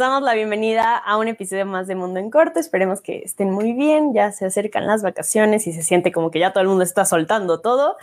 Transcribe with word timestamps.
Damos 0.00 0.22
la 0.22 0.32
bienvenida 0.32 0.96
a 0.96 1.18
un 1.18 1.28
episodio 1.28 1.66
más 1.66 1.86
de 1.86 1.94
Mundo 1.94 2.20
en 2.20 2.30
Corto. 2.30 2.58
Esperemos 2.58 3.02
que 3.02 3.18
estén 3.18 3.50
muy 3.50 3.74
bien. 3.74 4.14
Ya 4.14 4.32
se 4.32 4.46
acercan 4.46 4.86
las 4.86 5.02
vacaciones 5.02 5.66
y 5.66 5.74
se 5.74 5.82
siente 5.82 6.10
como 6.10 6.30
que 6.30 6.38
ya 6.38 6.54
todo 6.54 6.62
el 6.62 6.68
mundo 6.68 6.84
está 6.84 7.04
soltando 7.04 7.60
todo. 7.60 7.98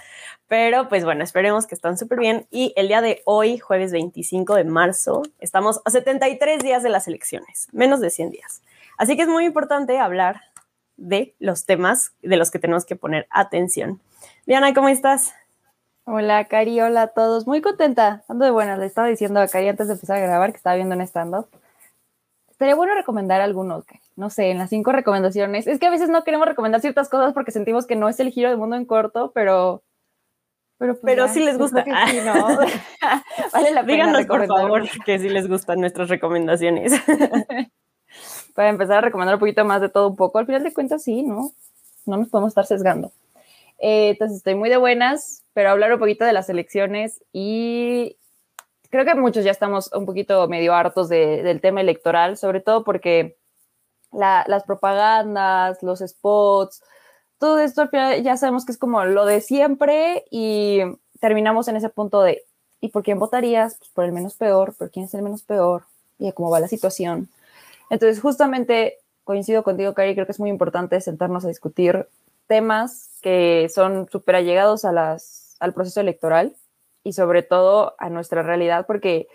Pero 0.47 0.89
pues 0.89 1.03
bueno, 1.05 1.23
esperemos 1.23 1.65
que 1.65 1.73
estén 1.73 1.97
súper 1.97 2.19
bien. 2.19 2.45
Y 2.51 2.71
el 2.75 2.87
día 2.87 3.01
de 3.01 3.23
hoy, 3.25 3.57
jueves 3.57 3.91
25 3.93 4.53
de 4.53 4.63
marzo, 4.63 5.23
estamos 5.39 5.81
a 5.85 5.89
73 5.89 6.61
días 6.61 6.83
de 6.83 6.89
las 6.89 7.07
elecciones, 7.07 7.67
menos 7.71 7.99
de 7.99 8.11
100 8.11 8.29
días. 8.29 8.61
Así 8.99 9.15
que 9.15 9.23
es 9.23 9.27
muy 9.27 9.45
importante 9.45 9.97
hablar 9.97 10.41
de 10.97 11.33
los 11.39 11.65
temas 11.65 12.13
de 12.21 12.37
los 12.37 12.51
que 12.51 12.59
tenemos 12.59 12.85
que 12.85 12.95
poner 12.95 13.25
atención. 13.31 13.99
Diana, 14.45 14.71
¿cómo 14.75 14.89
estás? 14.89 15.33
Hola, 16.03 16.45
Cari, 16.45 16.79
hola 16.79 17.01
a 17.01 17.07
todos. 17.07 17.47
Muy 17.47 17.61
contenta. 17.61 18.23
Ando 18.27 18.45
de 18.45 18.51
buenas. 18.51 18.77
Le 18.77 18.85
estaba 18.85 19.07
diciendo 19.07 19.39
a 19.39 19.47
Cari 19.47 19.69
antes 19.69 19.87
de 19.87 19.93
empezar 19.95 20.17
a 20.17 20.19
grabar 20.19 20.51
que 20.51 20.57
estaba 20.57 20.75
viendo 20.75 20.93
un 20.93 21.01
stand-up. 21.01 21.47
Estaría 22.57 22.73
bueno 22.73 22.95
recomendar 22.95 23.39
algunos, 23.39 23.85
no 24.15 24.31
sé, 24.31 24.49
en 24.49 24.57
las 24.57 24.71
cinco 24.71 24.91
recomendaciones. 24.91 25.67
Es 25.67 25.77
que 25.77 25.85
a 25.85 25.91
veces 25.91 26.09
no 26.09 26.23
queremos 26.23 26.47
recomendar 26.47 26.81
ciertas 26.81 27.07
cosas 27.07 27.31
porque 27.33 27.51
sentimos 27.51 27.85
que 27.85 27.95
no 27.95 28.09
es 28.09 28.19
el 28.19 28.31
giro 28.31 28.49
del 28.49 28.57
mundo 28.57 28.75
en 28.75 28.85
corto, 28.85 29.31
pero. 29.35 29.83
Pero, 30.79 30.93
pues 30.95 31.03
pero 31.03 31.27
sí 31.27 31.39
les 31.43 31.59
gusta. 31.59 31.83
Sí, 31.83 32.19
¿no? 32.25 32.33
vale 33.53 33.71
la 33.71 33.85
pena. 33.85 34.05
Díganos, 34.05 34.25
por 34.25 34.47
favor, 34.47 34.83
que 35.05 35.19
sí 35.19 35.29
les 35.29 35.47
gustan 35.47 35.81
nuestras 35.81 36.09
recomendaciones. 36.09 36.93
Para 38.55 38.69
empezar 38.69 38.97
a 38.97 39.01
recomendar 39.01 39.35
un 39.35 39.39
poquito 39.39 39.63
más 39.63 39.79
de 39.79 39.89
todo 39.89 40.07
un 40.07 40.15
poco. 40.15 40.39
Al 40.39 40.47
final 40.47 40.63
de 40.63 40.73
cuentas, 40.73 41.03
sí, 41.03 41.21
¿no? 41.21 41.51
No 42.07 42.17
nos 42.17 42.29
podemos 42.29 42.49
estar 42.49 42.65
sesgando. 42.65 43.11
Eh, 43.77 44.09
entonces, 44.09 44.37
estoy 44.37 44.55
muy 44.55 44.69
de 44.69 44.77
buenas 44.77 45.43
pero 45.57 45.71
hablar 45.71 45.91
un 45.91 45.97
poquito 45.97 46.23
de 46.23 46.33
las 46.33 46.51
elecciones 46.51 47.23
y 47.33 48.15
creo 48.89 49.05
que 49.05 49.15
muchos 49.15 49.43
ya 49.43 49.51
estamos 49.51 49.91
un 49.93 50.05
poquito 50.05 50.47
medio 50.47 50.73
hartos 50.73 51.09
del 51.09 51.61
tema 51.61 51.81
electoral, 51.81 52.37
sobre 52.37 52.61
todo 52.61 52.83
porque 52.83 53.37
las 54.11 54.63
propagandas, 54.63 55.83
los 55.83 55.99
spots, 55.99 56.83
todo 57.37 57.59
esto 57.59 57.89
ya 57.91 58.37
sabemos 58.37 58.65
que 58.65 58.71
es 58.71 58.77
como 58.77 59.03
lo 59.05 59.25
de 59.25 59.41
siempre 59.41 60.25
y 60.31 60.81
terminamos 61.19 61.67
en 61.67 61.75
ese 61.75 61.89
punto 61.89 62.21
de 62.21 62.43
¿y 62.79 62.89
por 62.89 63.03
quién 63.03 63.19
votarías? 63.19 63.77
Pues 63.77 63.89
por 63.91 64.05
el 64.05 64.11
menos 64.11 64.35
peor, 64.35 64.73
por 64.75 64.89
quién 64.91 65.05
es 65.05 65.13
el 65.13 65.21
menos 65.21 65.43
peor 65.43 65.83
y 66.17 66.31
cómo 66.31 66.49
va 66.49 66.59
la 66.59 66.67
situación. 66.67 67.29
Entonces, 67.89 68.21
justamente 68.21 68.97
coincido 69.23 69.63
contigo, 69.63 69.93
Cari, 69.93 70.13
creo 70.13 70.25
que 70.25 70.31
es 70.31 70.39
muy 70.39 70.49
importante 70.49 70.99
sentarnos 71.01 71.45
a 71.45 71.47
discutir 71.47 72.07
temas 72.47 73.09
que 73.21 73.69
son 73.73 74.07
súper 74.09 74.35
allegados 74.35 74.85
a 74.85 74.91
las 74.91 75.57
al 75.59 75.73
proceso 75.73 75.99
electoral 75.99 76.55
y 77.07 77.13
sobre 77.13 77.41
todo 77.41 77.95
a 77.99 78.09
nuestra 78.09 78.43
realidad, 78.43 78.85
porque 78.85 79.29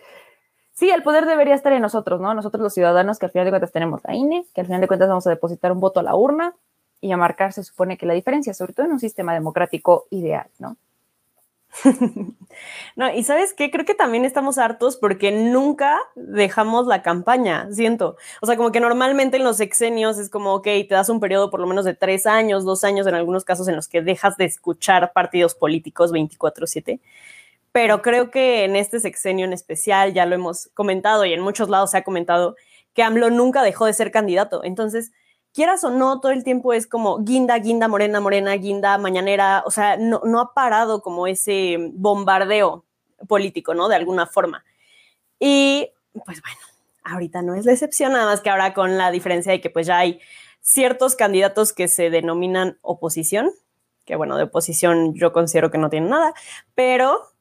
sí, 0.75 0.91
el 0.91 1.03
poder 1.03 1.25
debería 1.25 1.55
estar 1.55 1.73
en 1.73 1.81
nosotros, 1.81 2.21
¿no? 2.21 2.35
Nosotros 2.35 2.63
los 2.63 2.75
ciudadanos 2.75 3.19
que 3.19 3.27
al 3.27 3.33
final 3.33 3.47
de 3.47 3.51
cuentas 3.51 3.73
tenemos 3.73 4.03
la 4.05 4.15
INE, 4.15 4.45
que 4.55 4.61
al 4.61 4.67
final 4.67 4.83
de 4.83 4.89
cuentas 4.89 5.09
vamos 5.09 5.27
a 5.27 5.31
depositar 5.31 5.73
un 5.73 5.81
voto 5.81 6.01
a 6.01 6.03
la 6.03 6.15
urna 6.15 6.55
y 7.01 7.13
a 7.13 7.17
marcar 7.17 7.55
se 7.55 7.65
supone 7.65 7.97
que 7.97 8.05
la 8.05 8.13
diferencia, 8.13 8.53
sobre 8.53 8.75
todo 8.75 8.85
en 8.85 8.93
un 8.93 9.01
sistema 9.01 9.33
democrático 9.33 10.07
ideal, 10.11 10.49
¿no? 10.59 10.77
no, 12.97 13.15
y 13.15 13.23
sabes 13.25 13.55
qué, 13.55 13.71
creo 13.71 13.85
que 13.85 13.95
también 13.95 14.25
estamos 14.25 14.59
hartos 14.59 14.97
porque 14.97 15.33
nunca 15.33 15.99
dejamos 16.15 16.87
la 16.87 17.03
campaña, 17.03 17.69
siento. 17.73 18.17
O 18.41 18.47
sea, 18.47 18.57
como 18.57 18.73
que 18.73 18.81
normalmente 18.81 19.39
en 19.39 19.45
los 19.45 19.57
sexenios 19.57 20.19
es 20.19 20.29
como, 20.29 20.55
ok, 20.55 20.65
te 20.65 20.89
das 20.91 21.09
un 21.09 21.21
periodo 21.21 21.51
por 21.51 21.61
lo 21.61 21.67
menos 21.67 21.85
de 21.85 21.95
tres 21.95 22.27
años, 22.27 22.65
dos 22.65 22.85
años 22.85 23.07
en 23.07 23.15
algunos 23.15 23.45
casos 23.45 23.69
en 23.69 23.77
los 23.77 23.89
que 23.89 24.03
dejas 24.03 24.37
de 24.37 24.45
escuchar 24.45 25.13
partidos 25.13 25.55
políticos 25.55 26.13
24/7. 26.13 27.01
Pero 27.73 28.03
creo 28.03 28.31
que 28.31 28.65
en 28.65 28.77
este 28.77 29.01
sexenio 29.01 29.47
en 29.47 29.53
especial, 29.53 30.13
ya 30.13 30.27
lo 30.27 30.35
hemos 30.35 30.69
comentado 30.75 31.25
y 31.25 31.33
en 31.33 31.41
muchos 31.41 31.69
lados 31.69 31.91
se 31.91 31.99
ha 31.99 32.05
comentado, 32.05 32.57
que 32.95 33.03
AMLO 33.03 33.31
nunca 33.31 33.63
dejó 33.63 33.87
de 33.87 33.95
ser 33.95 34.11
candidato. 34.11 34.63
Entonces, 34.65 35.13
quieras 35.53 35.83
o 35.85 35.91
no, 35.91 36.21
todo 36.21 36.33
el 36.33 36.45
tiempo 36.45 36.73
es 36.73 36.87
como 36.87 37.19
guinda, 37.23 37.59
guinda, 37.59 37.89
morena, 37.89 38.21
morena, 38.21 38.53
guinda, 38.55 38.99
mañanera, 38.99 39.63
o 39.67 39.71
sea, 39.71 39.97
no, 39.97 40.21
no 40.25 40.41
ha 40.41 40.55
parado 40.55 41.03
como 41.03 41.27
ese 41.27 41.77
bombardeo 41.93 42.85
político, 43.29 43.75
¿no? 43.75 43.89
De 43.89 43.97
alguna 43.97 44.27
forma. 44.27 44.65
Y 45.39 45.91
pues 46.25 46.41
bueno, 46.43 46.61
ahorita 47.05 47.43
no 47.43 47.55
es 47.55 47.65
la 47.65 47.73
excepción, 47.73 48.13
nada 48.13 48.27
más 48.27 48.41
que 48.41 48.51
ahora 48.51 48.75
con 48.75 48.99
la 48.99 49.11
diferencia 49.11 49.53
de 49.53 49.61
que 49.61 49.71
pues 49.71 49.87
ya 49.87 49.99
hay 49.99 50.21
ciertos 50.61 51.17
candidatos 51.17 51.73
que 51.73 51.89
se 51.89 52.11
denominan 52.11 52.79
oposición, 52.83 53.51
que 54.05 54.17
bueno, 54.17 54.37
de 54.37 54.45
oposición 54.45 55.15
yo 55.15 55.33
considero 55.33 55.71
que 55.71 55.79
no 55.79 55.91
tienen 55.91 56.11
nada, 56.11 56.35
pero 56.75 57.32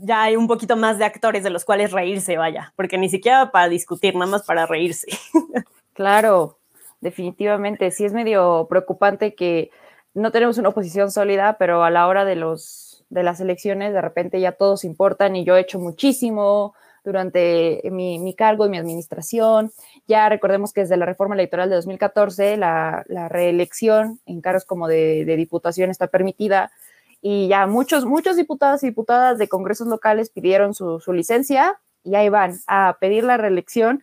ya 0.00 0.22
hay 0.22 0.36
un 0.36 0.46
poquito 0.46 0.76
más 0.76 0.98
de 0.98 1.04
actores 1.04 1.44
de 1.44 1.50
los 1.50 1.64
cuales 1.64 1.92
reírse, 1.92 2.36
vaya, 2.36 2.72
porque 2.76 2.98
ni 2.98 3.08
siquiera 3.08 3.50
para 3.50 3.68
discutir, 3.68 4.14
nada 4.14 4.30
más 4.30 4.42
para 4.44 4.66
reírse. 4.66 5.06
Claro, 5.92 6.58
definitivamente. 7.00 7.90
Sí 7.90 8.04
es 8.04 8.12
medio 8.12 8.66
preocupante 8.68 9.34
que 9.34 9.70
no 10.12 10.30
tenemos 10.30 10.58
una 10.58 10.68
oposición 10.68 11.10
sólida, 11.10 11.56
pero 11.58 11.84
a 11.84 11.90
la 11.90 12.06
hora 12.06 12.26
de, 12.26 12.36
los, 12.36 13.02
de 13.08 13.22
las 13.22 13.40
elecciones 13.40 13.94
de 13.94 14.02
repente 14.02 14.38
ya 14.38 14.52
todos 14.52 14.84
importan 14.84 15.36
y 15.36 15.44
yo 15.44 15.56
he 15.56 15.60
hecho 15.60 15.78
muchísimo 15.78 16.74
durante 17.06 17.80
mi, 17.90 18.34
cargo 18.34 18.66
y 18.66 18.68
mi 18.68 18.78
administración. 18.78 19.72
Ya 20.08 20.28
recordemos 20.28 20.72
que 20.72 20.82
desde 20.82 20.96
la 20.96 21.06
reforma 21.06 21.34
electoral 21.36 21.70
de 21.70 21.76
2014 21.76 22.56
la, 22.56 23.04
reelección 23.30 24.20
en 24.26 24.40
cargos 24.40 24.64
como 24.64 24.88
de, 24.88 25.24
diputación 25.24 25.90
está 25.90 26.08
permitida 26.08 26.72
y 27.28 27.48
ya 27.48 27.66
muchos, 27.66 28.04
muchos 28.04 28.36
diputados 28.36 28.84
y 28.84 28.86
diputadas 28.86 29.36
de 29.36 29.48
congresos 29.48 29.88
locales 29.88 30.30
pidieron 30.30 30.74
su, 30.74 31.00
su 31.00 31.12
licencia 31.12 31.80
y 32.04 32.14
ahí 32.14 32.28
van 32.28 32.60
a 32.68 32.98
pedir 33.00 33.24
la 33.24 33.36
reelección 33.36 34.00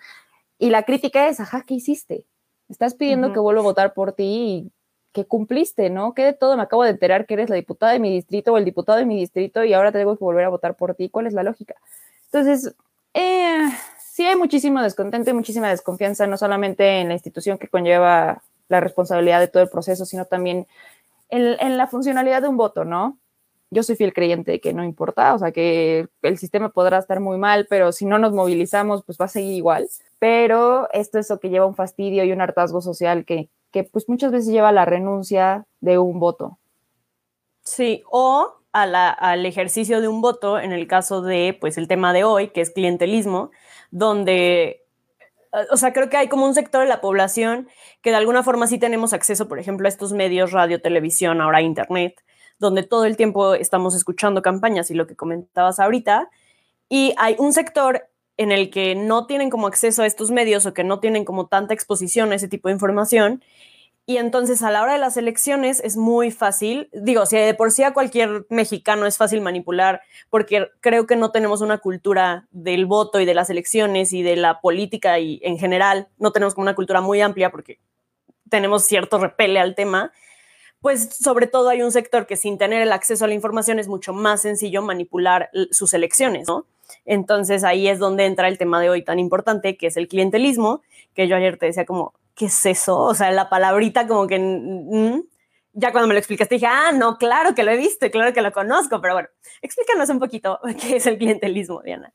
y 0.60 0.72
la 0.72 0.84
crítica 0.84 1.30
es, 1.30 1.40
ajá, 1.40 1.64
¿qué 1.66 1.76
hiciste? 1.76 2.26
Estás 2.68 2.96
pidiendo 2.96 3.32
que 3.32 3.40
vuelva 3.40 3.62
a 3.62 3.64
votar 3.64 3.94
por 3.94 4.12
ti 4.12 4.24
y 4.26 4.72
que 5.14 5.24
cumpliste, 5.24 5.90
¿no? 5.90 6.14
Que 6.14 6.26
de 6.26 6.34
todo 6.34 6.58
me 6.58 6.64
acabo 6.64 6.84
de 6.84 6.90
enterar 6.90 7.26
que 7.26 7.36
eres 7.36 7.50
la 7.50 7.56
diputada 7.56 7.94
de 7.94 8.00
mi 8.00 8.12
distrito 8.12 8.52
o 8.52 8.58
el 8.58 8.66
diputado 8.66 9.00
de 9.00 9.06
mi 9.06 9.18
distrito 9.18 9.64
y 9.64 9.72
ahora 9.72 9.94
tengo 9.94 10.18
que 10.18 10.24
volver 10.26 10.44
a 10.44 10.50
votar 10.50 10.76
por 10.76 10.94
ti. 10.94 11.08
¿Cuál 11.08 11.28
es 11.28 11.34
la 11.34 11.44
lógica? 11.44 11.76
Entonces, 12.26 12.76
eh, 13.14 13.70
sí 14.00 14.26
hay 14.26 14.36
muchísimo 14.36 14.82
descontento 14.82 15.30
y 15.30 15.34
muchísima 15.34 15.70
desconfianza, 15.70 16.28
no 16.28 16.36
solamente 16.36 17.00
en 17.00 17.08
la 17.08 17.14
institución 17.14 17.58
que 17.58 17.70
conlleva 17.70 18.44
la 18.68 18.82
responsabilidad 18.82 19.40
de 19.40 19.48
todo 19.48 19.64
el 19.64 19.70
proceso, 19.70 20.06
sino 20.06 20.26
también 20.26 20.68
en, 21.34 21.78
la 21.78 21.88
funcionalidad 21.88 22.42
de 22.42 22.48
un 22.48 22.58
voto, 22.58 22.86
¿no? 22.86 23.20
Yo 23.72 23.82
soy 23.84 23.96
fiel 23.96 24.14
creyente 24.14 24.52
de 24.52 24.62
que 24.62 24.74
no 24.74 24.84
importa, 24.84 25.34
o 25.34 25.40
sea, 25.40 25.52
que 25.52 26.08
el 26.22 26.38
sistema 26.38 26.70
podrá 26.70 27.00
estar 27.00 27.20
muy 27.20 27.38
mal, 27.38 27.66
pero 27.70 27.92
si 27.92 28.06
no 28.06 28.20
nos 28.20 28.32
movilizamos, 28.34 29.04
pues 29.04 29.18
va 29.20 29.26
a 29.26 29.30
seguir 29.30 29.56
igual 29.56 29.88
pero 30.24 30.88
esto 30.94 31.20
es 31.20 31.30
lo 31.30 31.42
que 31.42 31.50
lleva 31.50 31.66
un 31.66 31.76
fastidio 31.76 32.24
y 32.24 32.32
un 32.32 32.40
hartazgo 32.40 32.80
social 32.80 33.26
que, 33.26 33.50
que 33.72 33.84
pues 33.84 34.08
muchas 34.08 34.32
veces 34.32 34.54
lleva 34.54 34.70
a 34.70 34.72
la 34.72 34.86
renuncia 34.86 35.66
de 35.82 35.98
un 35.98 36.18
voto. 36.18 36.60
Sí, 37.62 38.04
o 38.10 38.54
a 38.72 38.84
al 38.84 39.46
ejercicio 39.46 40.00
de 40.00 40.08
un 40.08 40.22
voto 40.22 40.60
en 40.60 40.72
el 40.72 40.88
caso 40.88 41.22
de, 41.22 41.58
pues, 41.60 41.78
el 41.78 41.90
tema 41.90 42.14
de 42.14 42.24
hoy, 42.24 42.52
que 42.52 42.62
es 42.62 42.70
clientelismo, 42.70 43.52
donde, 43.92 44.83
o 45.72 45.78
sea, 45.78 45.94
creo 45.94 46.10
que 46.10 46.18
hay 46.18 46.28
como 46.28 46.46
un 46.46 46.54
sector 46.54 46.82
de 46.82 46.88
la 46.88 47.02
población 47.02 47.68
que 48.02 48.10
de 48.10 48.16
alguna 48.16 48.44
forma 48.44 48.68
sí 48.68 48.78
tenemos 48.78 49.14
acceso, 49.14 49.48
por 49.48 49.60
ejemplo, 49.60 49.88
a 49.88 49.90
estos 49.90 50.14
medios, 50.14 50.52
radio, 50.52 50.82
televisión, 50.82 51.42
ahora 51.42 51.62
internet, 51.62 52.24
donde 52.60 52.84
todo 52.84 53.06
el 53.06 53.18
tiempo 53.18 53.54
estamos 53.56 53.96
escuchando 53.96 54.42
campañas 54.42 54.90
y 54.92 54.94
lo 54.94 55.08
que 55.08 55.16
comentabas 55.16 55.80
ahorita, 55.80 56.30
y 56.90 57.14
hay 57.18 57.36
un 57.40 57.54
sector 57.54 58.08
en 58.38 58.52
el 58.52 58.70
que 58.70 58.96
no 58.96 59.28
tienen 59.28 59.50
como 59.50 59.68
acceso 59.68 60.02
a 60.04 60.06
estos 60.06 60.32
medios 60.32 60.66
o 60.66 60.74
que 60.74 60.84
no 60.84 61.00
tienen 61.00 61.26
como 61.26 61.48
tanta 61.48 61.74
exposición 61.74 62.32
a 62.32 62.36
ese 62.36 62.48
tipo 62.48 62.68
de 62.68 62.74
información. 62.74 63.44
Y 64.06 64.18
entonces 64.18 64.62
a 64.64 64.72
la 64.72 64.84
hora 64.84 64.94
de 64.94 65.00
las 65.00 65.16
elecciones 65.16 65.80
es 65.80 65.96
muy 65.96 66.30
fácil, 66.30 66.90
digo, 66.92 67.26
si 67.26 67.38
de 67.38 67.54
por 67.54 67.72
sí 67.72 67.84
a 67.84 67.94
cualquier 67.94 68.46
mexicano 68.50 69.06
es 69.06 69.18
fácil 69.18 69.40
manipular, 69.40 70.02
porque 70.30 70.68
creo 70.82 71.08
que 71.08 71.16
no 71.16 71.32
tenemos 71.32 71.62
una 71.62 71.78
cultura 71.78 72.48
del 72.52 72.86
voto 72.86 73.22
y 73.22 73.26
de 73.26 73.34
las 73.34 73.50
elecciones 73.50 74.12
y 74.12 74.22
de 74.22 74.36
la 74.36 74.60
política 74.60 75.20
y 75.20 75.40
en 75.44 75.58
general, 75.58 76.10
no 76.18 76.34
tenemos 76.34 76.54
como 76.54 76.64
una 76.64 76.76
cultura 76.76 77.00
muy 77.00 77.22
amplia 77.22 77.50
porque 77.50 77.80
tenemos 78.50 78.84
cierto 78.84 79.20
repele 79.20 79.62
al 79.62 79.74
tema, 79.74 80.12
pues 80.82 81.16
sobre 81.16 81.48
todo 81.48 81.70
hay 81.70 81.82
un 81.82 81.94
sector 81.94 82.28
que 82.28 82.36
sin 82.36 82.58
tener 82.58 82.82
el 82.82 82.92
acceso 82.92 83.24
a 83.24 83.30
la 83.30 83.34
información 83.34 83.80
es 83.80 83.88
mucho 83.88 84.12
más 84.12 84.42
sencillo 84.42 84.82
manipular 84.82 85.50
sus 85.72 85.94
elecciones, 85.94 86.46
¿no? 86.50 86.66
Entonces 87.06 87.64
ahí 87.64 87.88
es 87.88 88.00
donde 88.00 88.26
entra 88.26 88.50
el 88.50 88.58
tema 88.58 88.82
de 88.82 88.90
hoy 88.90 89.02
tan 89.02 89.18
importante, 89.18 89.78
que 89.78 89.88
es 89.88 89.96
el 89.96 90.10
clientelismo, 90.10 90.82
que 91.16 91.30
yo 91.30 91.38
ayer 91.38 91.58
te 91.58 91.68
decía 91.68 91.86
como, 91.86 92.14
¿qué 92.36 92.46
es 92.46 92.66
eso? 92.66 93.00
O 93.00 93.14
sea, 93.14 93.32
la 93.32 93.50
palabrita 93.50 94.08
como 94.08 94.28
que... 94.28 94.38
ya 95.74 95.92
cuando 95.92 96.08
me 96.08 96.14
lo 96.14 96.20
explicaste 96.20 96.56
dije, 96.56 96.68
ah, 96.68 96.92
no, 96.92 97.18
claro 97.18 97.56
que 97.56 97.64
lo 97.64 97.72
he 97.72 97.78
visto, 97.78 98.10
claro 98.12 98.34
que 98.34 98.42
lo 98.42 98.52
conozco, 98.52 99.02
pero 99.02 99.14
bueno, 99.14 99.30
explícanos 99.62 100.10
un 100.10 100.20
poquito 100.20 100.60
qué 100.82 100.98
es 100.98 101.08
el 101.08 101.18
clientelismo, 101.18 101.82
Diana. 101.82 102.14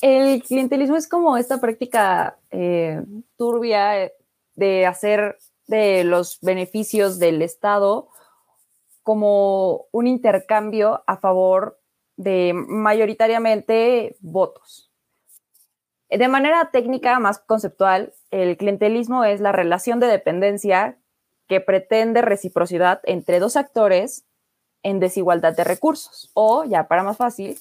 El 0.00 0.42
clientelismo 0.42 0.96
es 0.96 1.08
como 1.08 1.36
esta 1.36 1.60
práctica 1.60 2.38
eh, 2.50 3.00
turbia 3.36 4.10
de 4.54 4.86
hacer 4.86 5.38
de 5.66 6.04
los 6.04 6.40
beneficios 6.40 7.18
del 7.18 7.42
Estado 7.42 8.08
como 9.02 9.86
un 9.92 10.06
intercambio 10.06 11.04
a 11.06 11.18
favor 11.18 11.78
de 12.16 12.52
mayoritariamente 12.54 14.16
votos. 14.20 14.90
De 16.16 16.28
manera 16.28 16.70
técnica, 16.70 17.18
más 17.18 17.40
conceptual, 17.40 18.12
el 18.30 18.56
clientelismo 18.56 19.24
es 19.24 19.40
la 19.40 19.50
relación 19.50 19.98
de 19.98 20.06
dependencia 20.06 20.96
que 21.48 21.60
pretende 21.60 22.22
reciprocidad 22.22 23.00
entre 23.02 23.40
dos 23.40 23.56
actores 23.56 24.24
en 24.84 25.00
desigualdad 25.00 25.56
de 25.56 25.64
recursos. 25.64 26.30
O, 26.34 26.62
ya 26.64 26.86
para 26.86 27.02
más 27.02 27.16
fácil, 27.16 27.58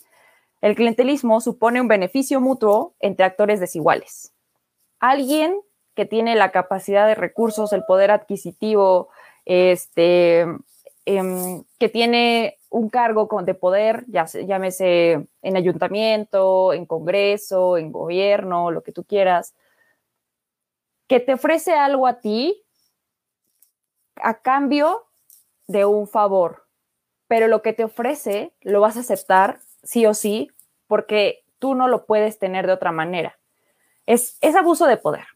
el 0.62 0.76
clientelismo 0.76 1.42
supone 1.42 1.82
un 1.82 1.88
beneficio 1.88 2.40
mutuo 2.42 2.94
entre 3.00 3.26
actores 3.26 3.60
desiguales. 3.60 4.34
Alguien 5.00 5.60
que 5.96 6.06
tiene 6.06 6.36
la 6.36 6.52
capacidad 6.52 7.08
de 7.08 7.16
recursos, 7.16 7.74
el 7.74 7.86
poder 7.86 8.12
adquisitivo, 8.12 9.10
este, 9.46 10.46
em, 11.06 11.64
que 11.80 11.90
tiene 11.90 12.60
un 12.74 12.90
cargo 12.90 13.30
de 13.44 13.54
poder, 13.54 14.04
ya 14.08 14.25
llámese 14.25 15.28
en 15.44 15.56
ayuntamiento, 15.56 16.74
en 16.74 16.88
congreso, 16.88 17.78
en 17.78 17.92
gobierno, 17.92 18.72
lo 18.72 18.81
que 18.81 18.92
tú 18.92 19.04
quieras, 19.04 19.54
que 21.08 21.20
te 21.20 21.36
ofrece 21.36 21.74
algo 21.74 22.08
a 22.08 22.20
ti 22.20 22.64
a 24.16 24.42
cambio 24.42 25.06
de 25.68 25.86
un 25.86 26.08
favor, 26.08 26.66
pero 27.28 27.48
lo 27.48 27.62
que 27.62 27.74
te 27.74 27.84
ofrece 27.84 28.54
lo 28.62 28.81
vas 28.81 28.98
a 28.98 29.02
aceptar 29.02 29.60
sí 29.84 30.08
o 30.08 30.16
sí 30.16 30.50
porque 30.88 31.46
tú 31.60 31.75
no 31.75 31.88
lo 31.88 32.08
puedes 32.08 32.40
tener 32.40 32.66
de 32.66 32.74
otra 32.74 32.92
manera. 32.92 33.38
Es, 34.08 34.40
es 34.42 34.56
abuso 34.56 34.88
de 34.88 34.98
poder, 34.98 35.28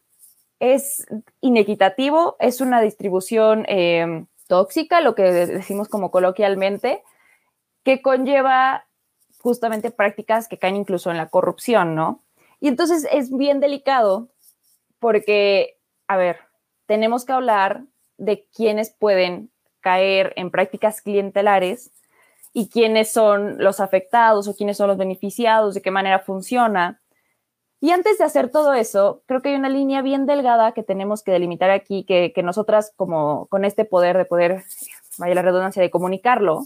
es 0.58 1.06
inequitativo, 1.40 2.34
es 2.40 2.60
una 2.60 2.80
distribución 2.80 3.64
em, 3.68 4.26
tóxica, 4.48 5.00
lo 5.00 5.14
que 5.14 5.22
decimos 5.22 5.88
como 5.88 6.10
coloquialmente, 6.10 7.04
que 7.84 8.02
conlleva 8.02 8.86
justamente 9.40 9.90
prácticas 9.90 10.48
que 10.48 10.58
caen 10.58 10.76
incluso 10.76 11.10
en 11.10 11.16
la 11.16 11.28
corrupción, 11.28 11.94
¿no? 11.94 12.22
Y 12.60 12.68
entonces 12.68 13.06
es 13.12 13.34
bien 13.36 13.60
delicado 13.60 14.28
porque, 14.98 15.78
a 16.08 16.16
ver, 16.16 16.38
tenemos 16.86 17.24
que 17.24 17.32
hablar 17.32 17.84
de 18.16 18.46
quiénes 18.54 18.90
pueden 18.90 19.50
caer 19.80 20.32
en 20.36 20.50
prácticas 20.50 21.00
clientelares 21.00 21.92
y 22.52 22.68
quiénes 22.68 23.12
son 23.12 23.62
los 23.62 23.78
afectados 23.78 24.48
o 24.48 24.54
quiénes 24.54 24.76
son 24.76 24.88
los 24.88 24.96
beneficiados, 24.96 25.74
de 25.74 25.82
qué 25.82 25.90
manera 25.90 26.18
funciona. 26.18 27.00
Y 27.80 27.92
antes 27.92 28.18
de 28.18 28.24
hacer 28.24 28.50
todo 28.50 28.74
eso, 28.74 29.22
creo 29.26 29.40
que 29.40 29.50
hay 29.50 29.54
una 29.54 29.68
línea 29.68 30.02
bien 30.02 30.26
delgada 30.26 30.72
que 30.72 30.82
tenemos 30.82 31.22
que 31.22 31.30
delimitar 31.30 31.70
aquí, 31.70 32.04
que, 32.04 32.32
que 32.34 32.42
nosotras 32.42 32.92
como 32.96 33.46
con 33.46 33.64
este 33.64 33.84
poder 33.84 34.18
de 34.18 34.24
poder, 34.24 34.64
vaya 35.18 35.36
la 35.36 35.42
redundancia, 35.42 35.80
de 35.80 35.90
comunicarlo, 35.90 36.62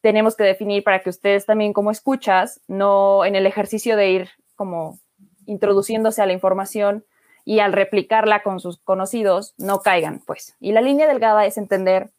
tenemos 0.00 0.36
que 0.36 0.44
definir 0.44 0.82
para 0.84 1.02
que 1.02 1.10
ustedes 1.10 1.46
también 1.46 1.72
como 1.72 1.90
escuchas, 1.90 2.60
no 2.68 3.24
en 3.24 3.36
el 3.36 3.46
ejercicio 3.46 3.96
de 3.96 4.10
ir 4.10 4.30
como 4.56 4.98
introduciéndose 5.46 6.22
a 6.22 6.26
la 6.26 6.32
información 6.32 7.04
y 7.44 7.60
al 7.60 7.72
replicarla 7.72 8.42
con 8.42 8.60
sus 8.60 8.78
conocidos, 8.78 9.54
no 9.58 9.80
caigan, 9.80 10.20
pues. 10.26 10.56
Y 10.60 10.72
la 10.72 10.80
línea 10.80 11.08
delgada 11.08 11.46
es 11.46 11.58
entender 11.58 12.10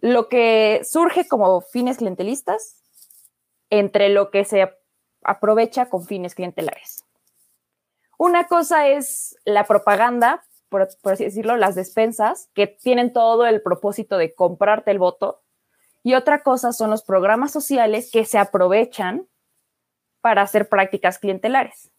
lo 0.00 0.28
que 0.28 0.80
surge 0.84 1.28
como 1.28 1.60
fines 1.60 1.98
clientelistas 1.98 2.82
entre 3.70 4.08
lo 4.08 4.30
que 4.30 4.44
se 4.44 4.70
aprovecha 5.22 5.88
con 5.88 6.04
fines 6.04 6.34
clientelares. 6.34 7.04
Una 8.18 8.46
cosa 8.46 8.88
es 8.88 9.36
la 9.44 9.66
propaganda, 9.66 10.44
por, 10.68 10.88
por, 11.02 11.14
así 11.14 11.24
decirlo, 11.24 11.56
las 11.56 11.74
despensas, 11.74 12.48
que 12.54 12.66
tienen 12.66 13.12
todo 13.12 13.46
el 13.46 13.62
propósito 13.62 14.16
de 14.16 14.34
comprarte 14.34 14.90
el 14.90 14.98
voto, 14.98 15.41
y 16.02 16.14
otra 16.14 16.42
cosa 16.42 16.72
son 16.72 16.90
los 16.90 17.02
programas 17.02 17.52
sociales 17.52 18.10
que 18.12 18.24
se 18.24 18.38
aprovechan 18.38 19.26
para 20.20 20.42
hacer 20.42 20.68
prácticas 20.68 21.18
clientelares. 21.18 21.90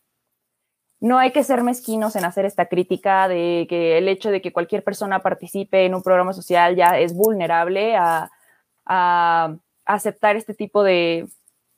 No 1.00 1.18
hay 1.18 1.32
que 1.32 1.44
ser 1.44 1.64
mezquinos 1.64 2.16
en 2.16 2.24
hacer 2.24 2.46
esta 2.46 2.68
crítica 2.68 3.28
de 3.28 3.66
que 3.70 3.98
el 3.98 4.08
hecho 4.08 4.32
de 4.32 4.42
que 4.42 4.54
cualquier 4.54 4.84
persona 4.84 5.20
participe 5.20 5.86
en 5.86 5.96
un 5.96 6.02
programa 6.02 6.32
social 6.34 6.76
ya 6.76 6.98
es 6.98 7.14
vulnerable 7.14 7.96
a, 7.98 8.30
aceptar 9.86 10.38
este 10.38 10.54
tipo 10.54 10.82
de, 10.84 11.28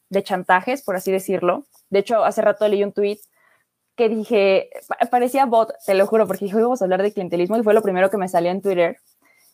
de 0.09 0.23
chantajes, 0.23 0.83
por 0.83 0.95
así 0.95 1.11
decirlo. 1.11 1.65
De 1.89 1.99
hecho, 1.99 2.23
hace 2.23 2.41
rato 2.41 2.67
leí 2.67 2.83
un 2.83 2.93
tweet 2.93 3.19
que 3.95 4.09
dije, 4.09 4.69
parecía 5.09 5.45
bot, 5.45 5.73
te 5.85 5.93
lo 5.95 6.05
juro, 6.05 6.27
porque 6.27 6.45
dije, 6.45 6.61
vamos 6.61 6.81
a 6.81 6.85
hablar 6.85 7.01
de 7.01 7.13
clientelismo 7.13 7.57
y 7.57 7.63
fue 7.63 7.73
lo 7.73 7.81
primero 7.81 8.09
que 8.09 8.17
me 8.17 8.27
salió 8.27 8.51
en 8.51 8.61
Twitter. 8.61 8.97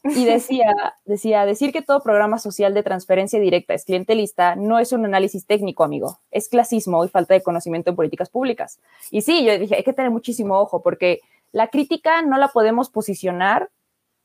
Y 0.04 0.26
decía, 0.26 0.74
decía, 1.06 1.46
decir 1.46 1.72
que 1.72 1.84
todo 1.84 2.02
programa 2.02 2.40
social 2.40 2.74
de 2.74 2.82
transferencia 2.82 3.40
directa 3.40 3.76
es 3.76 3.86
clientelista 3.86 4.56
no 4.56 4.80
es 4.80 4.92
un 4.94 5.06
análisis 5.06 5.46
técnico, 5.46 5.84
amigo, 5.84 6.20
es 6.32 6.50
clasismo 6.50 7.06
y 7.06 7.10
falta 7.10 7.36
de 7.36 7.44
conocimiento 7.44 7.92
en 7.92 7.96
políticas 7.96 8.30
públicas. 8.30 8.80
Y 9.12 9.22
sí, 9.22 9.46
yo 9.46 9.58
dije, 9.60 9.76
hay 9.76 9.84
que 9.84 9.94
tener 9.94 10.10
muchísimo 10.10 10.60
ojo 10.60 10.82
porque 10.82 11.22
la 11.52 11.68
crítica 11.68 12.24
no 12.24 12.38
la 12.38 12.48
podemos 12.48 12.90
posicionar 12.90 13.70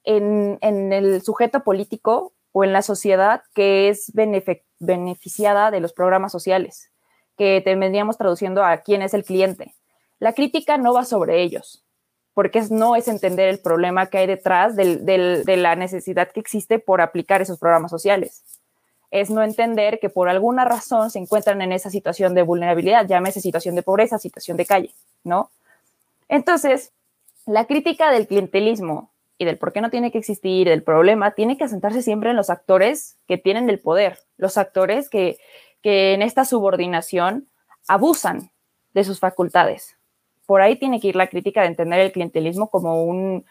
en, 0.04 0.58
en 0.62 0.92
el 0.92 1.20
sujeto 1.20 1.62
político 1.62 2.32
o 2.52 2.64
en 2.64 2.72
la 2.72 2.80
sociedad 2.80 3.42
que 3.54 3.90
es 3.90 4.12
beneficiada 4.78 5.70
de 5.70 5.80
los 5.80 5.92
programas 5.92 6.32
sociales, 6.32 6.90
que 7.36 7.60
te 7.62 7.74
veníamos 7.74 8.16
traduciendo 8.16 8.64
a 8.64 8.78
quién 8.78 9.02
es 9.02 9.12
el 9.12 9.24
cliente. 9.24 9.74
La 10.20 10.32
crítica 10.32 10.78
no 10.78 10.94
va 10.94 11.04
sobre 11.04 11.42
ellos, 11.42 11.84
porque 12.36 12.62
no 12.68 12.96
es 12.96 13.08
entender 13.08 13.48
el 13.48 13.60
problema 13.60 14.08
que 14.08 14.18
hay 14.18 14.26
detrás 14.26 14.76
de 14.76 15.56
la 15.56 15.74
necesidad 15.74 16.30
que 16.30 16.40
existe 16.40 16.78
por 16.78 17.00
aplicar 17.00 17.40
esos 17.40 17.58
programas 17.58 17.90
sociales. 17.90 18.42
Es 19.10 19.30
no 19.30 19.42
entender 19.42 19.98
que 20.00 20.10
por 20.10 20.28
alguna 20.28 20.66
razón 20.66 21.10
se 21.10 21.18
encuentran 21.18 21.62
en 21.62 21.72
esa 21.72 21.88
situación 21.88 22.34
de 22.34 22.42
vulnerabilidad, 22.42 23.06
llámese 23.06 23.40
situación 23.40 23.74
de 23.74 23.82
pobreza, 23.82 24.18
situación 24.18 24.58
de 24.58 24.66
calle, 24.66 24.90
¿no? 25.24 25.50
Entonces, 26.28 26.92
la 27.46 27.64
crítica 27.64 28.10
del 28.10 28.26
clientelismo 28.26 29.10
y 29.38 29.46
del 29.46 29.56
por 29.56 29.72
qué 29.72 29.80
no 29.80 29.88
tiene 29.88 30.12
que 30.12 30.18
existir, 30.18 30.68
del 30.68 30.82
problema, 30.82 31.30
tiene 31.30 31.56
que 31.56 31.64
asentarse 31.64 32.02
siempre 32.02 32.28
en 32.28 32.36
los 32.36 32.50
actores 32.50 33.16
que 33.26 33.38
tienen 33.38 33.70
el 33.70 33.78
poder, 33.78 34.18
los 34.36 34.58
actores 34.58 35.08
que, 35.08 35.38
que 35.80 36.12
en 36.12 36.20
esta 36.20 36.44
subordinación 36.44 37.48
abusan 37.88 38.50
de 38.92 39.04
sus 39.04 39.20
facultades, 39.20 39.95
por 40.46 40.62
ahí 40.62 40.76
tiene 40.78 41.00
que 41.00 41.08
ir 41.08 41.16
la 41.16 41.28
crítica 41.28 41.62
de 41.62 41.68
entender 41.68 42.00
el 42.00 42.12
clientelismo 42.12 42.70
como 42.70 43.04
un, 43.04 43.44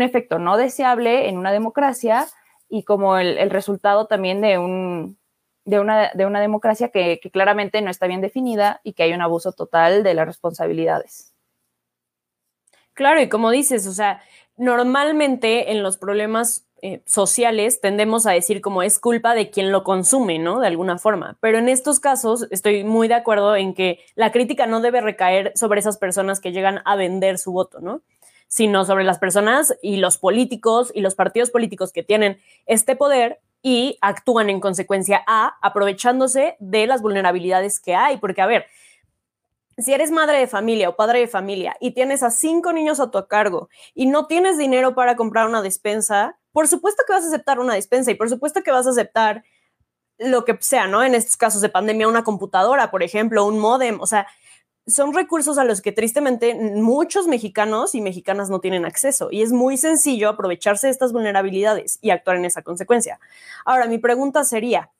efecto 0.00 0.38
no 0.38 0.56
deseable 0.56 1.28
en 1.28 1.36
una 1.36 1.52
democracia 1.52 2.26
y 2.68 2.84
como 2.84 3.18
el, 3.18 3.50
resultado 3.50 4.06
también 4.06 4.40
de, 4.40 4.56
un, 4.56 5.18
de, 5.64 5.80
una, 5.80 6.12
de 6.14 6.26
una 6.26 6.40
democracia 6.40 6.90
que, 6.90 7.18
que, 7.20 7.30
claramente 7.30 7.82
no 7.82 7.90
está 7.90 8.06
bien 8.06 8.20
definida 8.20 8.80
y 8.84 8.92
que 8.92 9.02
hay 9.02 9.12
un 9.12 9.20
abuso 9.20 9.52
total 9.52 10.04
de 10.04 10.14
las 10.14 10.26
responsabilidades. 10.26 11.34
Claro, 12.94 13.20
y 13.20 13.28
como 13.28 13.50
dices, 13.50 13.86
o 13.86 13.92
sea, 13.92 14.22
normalmente 14.56 15.72
en 15.72 15.82
los 15.82 15.96
problemas 15.96 16.69
eh, 16.82 17.02
sociales 17.06 17.80
tendemos 17.80 18.26
a 18.26 18.32
decir 18.32 18.60
como 18.60 18.82
es 18.82 18.98
culpa 18.98 19.34
de 19.34 19.50
quien 19.50 19.72
lo 19.72 19.84
consume, 19.84 20.38
¿no? 20.38 20.60
De 20.60 20.66
alguna 20.66 20.98
forma. 20.98 21.36
Pero 21.40 21.58
en 21.58 21.68
estos 21.68 22.00
casos 22.00 22.46
estoy 22.50 22.84
muy 22.84 23.08
de 23.08 23.14
acuerdo 23.14 23.56
en 23.56 23.74
que 23.74 24.00
la 24.14 24.32
crítica 24.32 24.66
no 24.66 24.80
debe 24.80 25.00
recaer 25.00 25.52
sobre 25.54 25.80
esas 25.80 25.98
personas 25.98 26.40
que 26.40 26.52
llegan 26.52 26.82
a 26.84 26.96
vender 26.96 27.38
su 27.38 27.52
voto, 27.52 27.80
¿no? 27.80 28.02
Sino 28.48 28.84
sobre 28.84 29.04
las 29.04 29.18
personas 29.18 29.76
y 29.82 29.96
los 29.96 30.18
políticos 30.18 30.90
y 30.94 31.00
los 31.00 31.14
partidos 31.14 31.50
políticos 31.50 31.92
que 31.92 32.02
tienen 32.02 32.38
este 32.66 32.96
poder 32.96 33.40
y 33.62 33.98
actúan 34.00 34.50
en 34.50 34.60
consecuencia 34.60 35.22
a 35.26 35.58
aprovechándose 35.62 36.56
de 36.60 36.86
las 36.86 37.02
vulnerabilidades 37.02 37.78
que 37.80 37.94
hay. 37.94 38.16
Porque, 38.16 38.40
a 38.40 38.46
ver, 38.46 38.66
si 39.78 39.92
eres 39.92 40.10
madre 40.10 40.38
de 40.38 40.46
familia 40.46 40.88
o 40.88 40.96
padre 40.96 41.20
de 41.20 41.28
familia 41.28 41.76
y 41.80 41.92
tienes 41.92 42.22
a 42.22 42.30
cinco 42.30 42.72
niños 42.72 43.00
a 43.00 43.10
tu 43.10 43.26
cargo 43.26 43.68
y 43.94 44.06
no 44.06 44.26
tienes 44.26 44.58
dinero 44.58 44.94
para 44.94 45.16
comprar 45.16 45.46
una 45.46 45.62
despensa, 45.62 46.38
por 46.52 46.68
supuesto 46.68 47.04
que 47.06 47.12
vas 47.12 47.24
a 47.24 47.28
aceptar 47.28 47.60
una 47.60 47.74
despensa 47.74 48.10
y 48.10 48.14
por 48.14 48.28
supuesto 48.28 48.62
que 48.62 48.70
vas 48.70 48.86
a 48.86 48.90
aceptar 48.90 49.44
lo 50.18 50.44
que 50.44 50.56
sea, 50.60 50.86
¿no? 50.86 51.02
En 51.02 51.14
estos 51.14 51.36
casos 51.36 51.62
de 51.62 51.68
pandemia, 51.68 52.08
una 52.08 52.24
computadora, 52.24 52.90
por 52.90 53.02
ejemplo, 53.02 53.44
un 53.46 53.58
modem, 53.58 54.00
o 54.00 54.06
sea, 54.06 54.26
son 54.86 55.14
recursos 55.14 55.58
a 55.58 55.64
los 55.64 55.80
que 55.80 55.92
tristemente 55.92 56.54
muchos 56.54 57.26
mexicanos 57.26 57.94
y 57.94 58.00
mexicanas 58.00 58.50
no 58.50 58.60
tienen 58.60 58.84
acceso 58.84 59.28
y 59.30 59.42
es 59.42 59.52
muy 59.52 59.76
sencillo 59.76 60.28
aprovecharse 60.28 60.86
de 60.86 60.92
estas 60.92 61.12
vulnerabilidades 61.12 61.98
y 62.00 62.10
actuar 62.10 62.36
en 62.36 62.44
esa 62.44 62.62
consecuencia. 62.62 63.20
Ahora, 63.64 63.86
mi 63.86 63.98
pregunta 63.98 64.44
sería, 64.44 64.90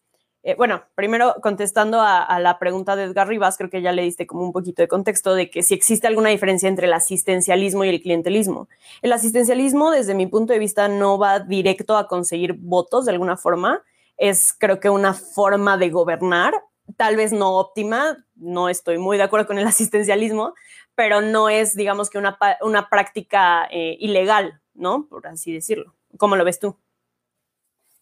eh, 0.42 0.54
bueno, 0.56 0.82
primero 0.94 1.34
contestando 1.42 2.00
a, 2.00 2.38
la 2.40 2.58
pregunta 2.58 2.96
de 2.96 3.04
Edgar 3.04 3.28
Rivas, 3.28 3.58
creo 3.58 3.68
que 3.68 3.82
ya 3.82 3.92
le 3.92 4.02
diste 4.02 4.26
como 4.26 4.42
un 4.42 4.52
poquito 4.52 4.80
de 4.80 4.88
contexto 4.88 5.34
de 5.34 5.50
que 5.50 5.62
si 5.62 5.74
existe 5.74 6.06
alguna 6.06 6.30
diferencia 6.30 6.68
entre 6.68 6.86
el 6.86 6.94
asistencialismo 6.94 7.84
y 7.84 7.90
el 7.90 8.00
clientelismo. 8.00 8.68
El 9.02 9.12
asistencialismo, 9.12 9.90
desde 9.90 10.14
mi 10.14 10.26
punto 10.26 10.54
de 10.54 10.58
vista, 10.58 10.88
no 10.88 11.18
va 11.18 11.40
directo 11.40 11.96
a 11.96 12.08
conseguir 12.08 12.54
votos 12.54 13.04
de 13.04 13.12
alguna 13.12 13.36
forma. 13.36 13.82
Es 14.16 14.54
creo 14.58 14.80
que 14.80 14.88
una 14.88 15.12
forma 15.12 15.76
de 15.76 15.90
gobernar, 15.90 16.54
tal 16.96 17.16
vez 17.16 17.32
no 17.32 17.58
óptima, 17.58 18.24
no 18.34 18.70
estoy 18.70 18.96
muy 18.96 19.18
de 19.18 19.24
acuerdo 19.24 19.46
con 19.46 19.58
el 19.58 19.66
asistencialismo, 19.66 20.54
pero 20.94 21.20
no 21.20 21.50
es, 21.50 21.76
digamos 21.76 22.08
que 22.08 22.16
una, 22.16 22.38
una 22.62 22.88
práctica 22.88 23.68
eh, 23.70 23.96
ilegal, 24.00 24.60
¿no? 24.72 25.06
Por 25.06 25.26
así 25.26 25.52
decirlo. 25.52 25.94
¿Cómo 26.16 26.36
lo 26.36 26.44
ves 26.44 26.58
tú? 26.58 26.76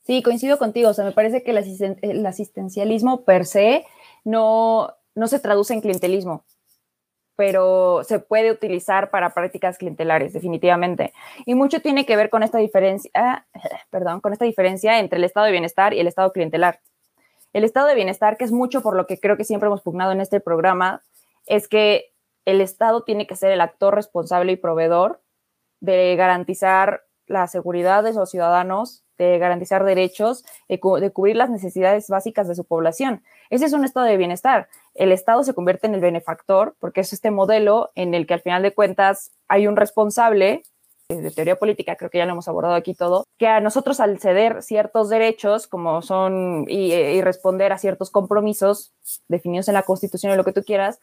Sí, 0.09 0.23
coincido 0.23 0.57
contigo. 0.57 0.88
O 0.88 0.95
sea, 0.95 1.05
me 1.05 1.12
parece 1.12 1.43
que 1.43 1.50
el, 1.50 2.27
asistencialismo 2.27 3.25
per 3.25 3.45
se 3.45 3.85
no, 4.25 4.95
no 5.15 5.27
se 5.29 5.38
traduce 5.38 5.75
en 5.75 5.83
clientelismo. 5.83 6.45
pero 7.37 8.03
se 8.05 8.19
puede 8.19 8.50
utilizar 8.50 9.11
para 9.11 9.35
prácticas 9.35 9.77
clientelares, 9.77 10.33
definitivamente. 10.33 11.12
Y 11.45 11.55
mucho 11.55 11.81
tiene 11.81 12.07
que 12.07 12.17
ver 12.17 12.31
con 12.31 12.43
esta 12.43 12.57
diferencia, 12.59 13.47
perdón, 13.91 14.21
con 14.23 14.33
esta 14.33 14.47
diferencia 14.47 14.99
entre 14.99 15.19
el 15.19 15.25
estado 15.25 15.45
de 15.45 15.53
bienestar 15.53 15.93
y 15.93 16.00
el 16.00 16.09
estado 16.09 16.33
clientelar. 16.33 16.81
El 17.53 17.65
estado 17.65 17.87
de 17.87 17.95
bienestar, 17.95 18.38
que 18.38 18.45
es 18.45 18.53
mucho 18.53 18.81
por 18.81 18.97
lo 18.97 19.07
que 19.07 19.21
creo 19.21 19.37
que 19.37 19.45
siempre 19.45 19.67
hemos 19.67 19.83
pugnado 19.83 20.12
en 20.12 20.23
este 20.23 20.41
programa, 20.41 21.03
es 21.45 21.69
que 21.69 22.15
el 22.47 22.62
Estado 22.62 23.05
tiene 23.05 23.27
que 23.27 23.37
ser 23.37 23.53
el 23.53 23.61
actor 23.61 23.95
responsable 23.95 24.53
y 24.53 24.57
proveedor 24.57 25.21
de 25.81 26.17
garantizar 26.17 27.03
la 27.27 27.47
seguridad 27.47 28.03
de 28.03 28.15
los 28.15 28.31
ciudadanos, 28.31 29.05
de 29.18 29.38
garantizar 29.38 29.84
derechos, 29.84 30.44
de, 30.68 30.78
cubrir 30.78 31.37
las 31.37 31.50
necesidades 31.50 32.08
básicas 32.08 32.48
de 32.48 32.54
su 32.54 32.64
población. 32.64 33.22
Ese 33.50 33.66
es 33.66 33.72
un 33.72 33.84
estado 33.84 34.06
de 34.06 34.16
bienestar. 34.16 34.68
El 34.94 35.12
Estado 35.12 35.42
se 35.42 35.54
convierte 35.54 35.87
en 35.87 35.94
el 35.94 36.00
benefactor 36.00 36.76
porque 36.78 37.00
es 37.00 37.12
este 37.12 37.30
modelo 37.30 37.90
en 37.94 38.14
el 38.14 38.26
que 38.26 38.34
al 38.34 38.40
final 38.40 38.62
de 38.62 38.72
cuentas 38.72 39.32
hay 39.48 39.66
un 39.66 39.76
responsable 39.76 40.62
de 41.08 41.30
teoría 41.30 41.56
política, 41.56 41.96
creo 41.96 42.10
que 42.10 42.18
ya 42.18 42.26
lo 42.26 42.32
hemos 42.32 42.48
abordado 42.48 42.75
aquí 42.75 42.92
todo, 42.92 43.25
que 43.38 43.46
a 43.46 43.60
nosotros 43.60 43.98
al 43.98 44.18
ceder 44.18 44.62
ciertos 44.62 45.08
derechos, 45.08 45.66
como 45.66 46.02
son, 46.02 46.66
y, 46.68 47.22
responder 47.22 47.72
a 47.72 47.78
ciertos 47.78 48.10
compromisos 48.10 48.92
definidos 49.26 49.68
en 49.68 49.75
la 49.75 49.84
Constitución 49.84 50.32
o 50.32 50.37
lo 50.37 50.44
que 50.44 50.52
tú 50.52 50.62
quieras, 50.62 51.00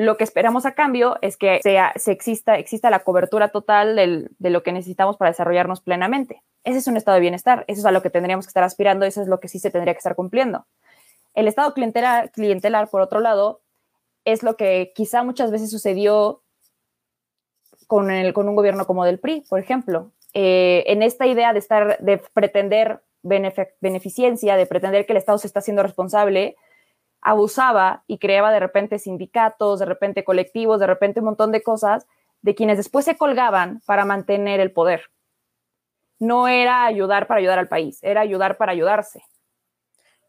lo 0.00 0.16
que 0.16 0.24
esperamos 0.24 0.64
a 0.64 0.72
cambio 0.72 1.18
es 1.20 1.36
que 1.36 1.60
sea, 1.62 1.92
se 1.96 2.10
exista, 2.12 2.56
exista 2.56 2.88
la 2.88 3.00
cobertura 3.00 3.48
total 3.48 3.96
de 3.96 4.50
lo 4.50 4.62
que 4.62 4.72
necesitamos 4.72 5.18
para 5.18 5.30
desarrollarnos 5.30 5.82
plenamente. 5.82 6.42
Ese 6.64 6.78
es 6.78 6.86
un 6.86 6.96
estado 6.96 7.16
de 7.16 7.20
bienestar, 7.20 7.66
eso 7.68 7.80
es 7.80 7.84
a 7.84 7.90
lo 7.90 8.00
que 8.00 8.08
tendríamos 8.08 8.46
que 8.46 8.48
estar 8.48 8.64
aspirando, 8.64 9.04
eso 9.04 9.20
es 9.20 9.28
lo 9.28 9.40
que 9.40 9.48
sí 9.48 9.58
se 9.58 9.70
tendría 9.70 9.92
que 9.92 9.98
estar 9.98 10.14
cumpliendo. 10.14 10.64
El 11.34 11.48
estado 11.48 11.74
clientelar, 11.74 12.30
clientelar 12.30 12.88
por 12.88 13.02
otro 13.02 13.20
lado, 13.20 13.60
es 14.24 14.42
lo 14.42 14.56
que 14.56 14.92
quizá 14.94 15.22
muchas 15.22 15.50
veces 15.50 15.70
sucedió 15.70 16.40
con, 17.86 18.10
un 18.10 18.56
gobierno 18.56 18.86
como 18.86 19.04
del 19.04 19.18
PRI, 19.18 19.44
por 19.50 19.60
ejemplo. 19.60 20.12
Eh, 20.32 20.82
en 20.86 21.02
esta 21.02 21.26
idea 21.26 21.52
de 21.52 21.58
estar, 21.58 21.98
de 21.98 22.22
pretender 22.32 23.02
beneficencia, 23.22 24.56
de 24.56 24.64
pretender 24.64 25.04
que 25.04 25.12
el 25.12 25.18
Estado 25.18 25.36
se 25.36 25.46
está 25.46 25.58
haciendo 25.58 25.82
responsable, 25.82 26.56
abusaba 27.22 28.04
y 28.06 28.18
creaba 28.18 28.52
de 28.52 28.60
repente 28.60 28.98
sindicatos, 28.98 29.78
de 29.80 29.86
repente 29.86 30.24
colectivos, 30.24 30.80
de 30.80 30.86
repente 30.86 31.20
un 31.20 31.26
montón 31.26 31.52
de 31.52 31.62
cosas 31.62 32.06
de 32.42 32.54
quienes 32.54 32.76
después 32.76 33.04
se 33.04 33.16
colgaban 33.16 33.80
para 33.86 34.04
mantener 34.04 34.60
el 34.60 34.72
poder. 34.72 35.10
No 36.18 36.48
era 36.48 36.84
ayudar 36.84 37.26
para 37.26 37.40
ayudar 37.40 37.58
al 37.58 37.68
país, 37.68 37.98
era 38.02 38.20
ayudar 38.20 38.56
para 38.56 38.72
ayudarse. 38.72 39.22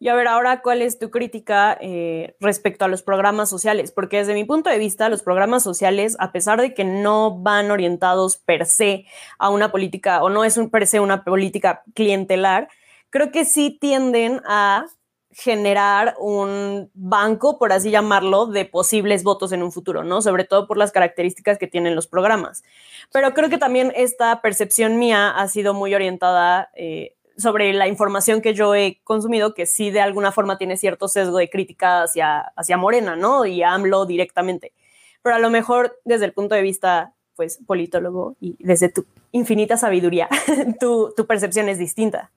Y 0.02 0.10
a 0.10 0.16
ver, 0.16 0.28
ahora, 0.28 0.64
¿cuál 0.64 0.82
es 0.82 0.98
tu 0.98 1.12
crítica 1.12 1.78
eh, 1.80 2.36
respecto 2.40 2.86
a 2.86 2.88
los 2.88 3.04
programas 3.04 3.52
sociales? 3.52 3.92
Porque 3.92 4.18
desde 4.18 4.34
mi 4.34 4.46
punto 4.46 4.72
de 4.72 4.80
vista, 4.80 5.10
los 5.10 5.22
programas 5.22 5.62
sociales, 5.62 6.16
a 6.18 6.32
pesar 6.32 6.60
de 6.60 6.74
que 6.74 6.84
no 6.84 7.38
van 7.38 7.70
orientados 7.70 8.38
per 8.38 8.66
se 8.66 9.06
a 9.38 9.50
una 9.50 9.72
política, 9.72 10.24
o 10.24 10.30
no 10.32 10.44
es 10.44 10.58
un 10.58 10.72
per 10.72 10.88
se 10.88 11.00
una 11.00 11.24
política 11.24 11.84
clientelar, 11.94 12.68
creo 13.12 13.32
que 13.32 13.46
sí 13.46 13.78
tienden 13.80 14.42
a 14.46 14.88
generar 15.34 16.16
un 16.20 16.90
banco, 16.94 17.58
por 17.58 17.72
así 17.72 17.90
llamarlo, 17.92 18.48
de 18.48 18.66
posibles 18.66 19.24
votos 19.24 19.52
en 19.52 19.64
un 19.64 19.72
futuro, 19.72 20.04
¿no? 20.04 20.22
Sobre 20.22 20.44
todo 20.44 20.68
por 20.68 20.78
las 20.78 20.92
características 20.92 21.58
que 21.58 21.68
tienen 21.68 21.96
los 21.96 22.08
programas. 22.08 22.64
Pero 23.12 23.34
creo 23.34 23.50
que 23.50 23.58
también 23.58 23.94
esta 23.96 24.42
percepción 24.42 25.00
mía 25.00 25.30
ha 25.30 25.48
sido 25.48 25.74
muy 25.74 25.96
orientada 25.96 26.70
eh, 26.76 27.16
sobre 27.38 27.74
la 27.74 27.88
información 27.88 28.42
que 28.42 28.54
yo 28.54 28.76
he 28.76 29.00
consumido, 29.04 29.54
que 29.54 29.66
sí 29.66 29.90
de 29.90 30.02
alguna 30.02 30.32
forma 30.32 30.58
tiene 30.58 30.78
cierto 30.78 31.08
sesgo 31.08 31.38
de 31.38 31.50
crítica 31.50 32.04
hacia, 32.04 32.40
hacia 32.56 32.78
Morena, 32.78 33.16
¿no? 33.16 33.46
Y 33.46 33.64
AMLO 33.64 34.06
directamente. 34.06 34.74
Pero 35.22 35.36
a 35.36 35.40
lo 35.40 35.50
mejor 35.50 36.00
desde 36.04 36.26
el 36.26 36.34
punto 36.34 36.56
de 36.56 36.62
vista, 36.62 37.14
pues, 37.36 37.60
politólogo 37.66 38.36
y 38.40 38.58
desde 38.60 38.90
tu 38.90 39.06
infinita 39.32 39.78
sabiduría, 39.78 40.28
tu, 40.80 41.14
tu 41.16 41.26
percepción 41.26 41.70
es 41.70 41.78
distinta. 41.78 42.32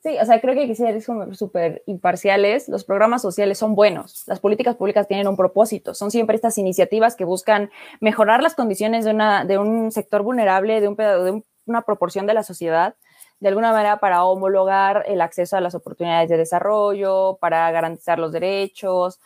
Sí, 0.00 0.16
o 0.20 0.24
sea, 0.24 0.40
creo 0.40 0.54
que 0.54 0.60
hay 0.60 0.68
que 0.68 0.76
ser 0.76 1.02
súper 1.02 1.82
imparciales. 1.86 2.68
Los 2.68 2.84
programas 2.84 3.20
sociales 3.20 3.58
son 3.58 3.74
buenos. 3.74 4.22
Las 4.28 4.38
políticas 4.38 4.76
públicas 4.76 5.08
tienen 5.08 5.26
un 5.26 5.36
propósito. 5.36 5.92
Son 5.92 6.12
siempre 6.12 6.36
estas 6.36 6.56
iniciativas 6.56 7.16
que 7.16 7.24
buscan 7.24 7.70
mejorar 8.00 8.40
las 8.40 8.54
condiciones 8.54 9.04
de, 9.04 9.10
una, 9.10 9.44
de 9.44 9.58
un 9.58 9.90
sector 9.90 10.22
vulnerable, 10.22 10.80
de, 10.80 10.86
un, 10.86 10.94
de 10.94 11.42
una 11.66 11.82
proporción 11.82 12.26
de 12.26 12.34
la 12.34 12.44
sociedad, 12.44 12.94
de 13.40 13.48
alguna 13.48 13.72
manera 13.72 13.98
para 13.98 14.24
homologar 14.24 15.04
el 15.08 15.20
acceso 15.20 15.56
a 15.56 15.60
las 15.60 15.74
oportunidades 15.74 16.28
de 16.28 16.36
desarrollo, 16.36 17.36
para 17.40 17.68
garantizar 17.72 18.20
los 18.20 18.30
derechos, 18.30 19.18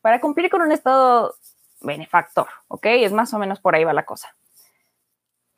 para 0.00 0.20
cumplir 0.20 0.48
con 0.48 0.62
un 0.62 0.72
Estado 0.72 1.34
benefactor, 1.82 2.46
¿ok? 2.68 2.86
Es 2.86 3.12
más 3.12 3.34
o 3.34 3.38
menos 3.38 3.60
por 3.60 3.74
ahí 3.74 3.84
va 3.84 3.92
la 3.92 4.06
cosa. 4.06 4.34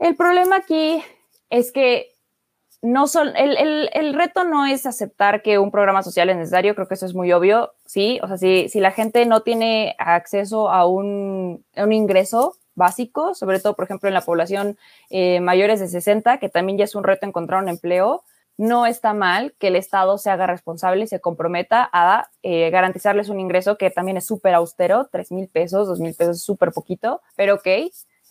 El 0.00 0.16
problema 0.16 0.56
aquí 0.56 1.02
es 1.48 1.70
que 1.72 2.17
no 2.82 3.08
son, 3.08 3.32
el, 3.36 4.14
reto 4.14 4.44
no 4.44 4.64
es 4.66 4.86
aceptar 4.86 5.42
que 5.42 5.58
un 5.58 5.70
programa 5.70 6.02
social 6.02 6.30
es 6.30 6.36
necesario, 6.36 6.74
creo 6.74 6.86
que 6.86 6.94
eso 6.94 7.06
es 7.06 7.14
muy 7.14 7.32
obvio, 7.32 7.72
¿sí? 7.84 8.20
O 8.22 8.28
sea, 8.28 8.38
si, 8.38 8.68
si 8.68 8.80
la 8.80 8.92
gente 8.92 9.26
no 9.26 9.42
tiene 9.42 9.96
acceso 9.98 10.70
a 10.70 10.86
un, 10.86 11.64
ingreso 11.76 12.54
básico, 12.74 13.34
sobre 13.34 13.58
todo, 13.58 13.74
por 13.74 13.84
ejemplo, 13.84 14.08
en 14.08 14.14
la 14.14 14.20
población 14.20 14.78
eh, 15.10 15.40
mayores 15.40 15.80
de 15.80 15.88
60, 15.88 16.38
que 16.38 16.48
también 16.48 16.78
ya 16.78 16.84
es 16.84 16.94
un 16.94 17.02
reto 17.02 17.26
encontrar 17.26 17.62
un 17.62 17.68
empleo, 17.68 18.22
no 18.56 18.86
está 18.86 19.12
mal 19.12 19.54
que 19.58 19.68
el 19.68 19.76
Estado 19.76 20.18
se 20.18 20.30
haga 20.30 20.46
responsable 20.46 21.04
y 21.04 21.08
se 21.08 21.20
comprometa 21.20 21.88
a 21.92 22.28
eh, 22.42 22.70
garantizarles 22.70 23.28
un 23.28 23.40
ingreso 23.40 23.76
que 23.76 23.90
también 23.90 24.16
es 24.16 24.26
súper 24.26 24.54
austero, 24.54 25.08
3 25.10 25.32
mil 25.32 25.48
pesos, 25.48 25.88
2 25.88 26.00
mil 26.00 26.14
pesos 26.14 26.36
es 26.36 26.42
súper 26.42 26.72
poquito, 26.72 27.22
pero 27.36 27.56
ok, 27.56 27.66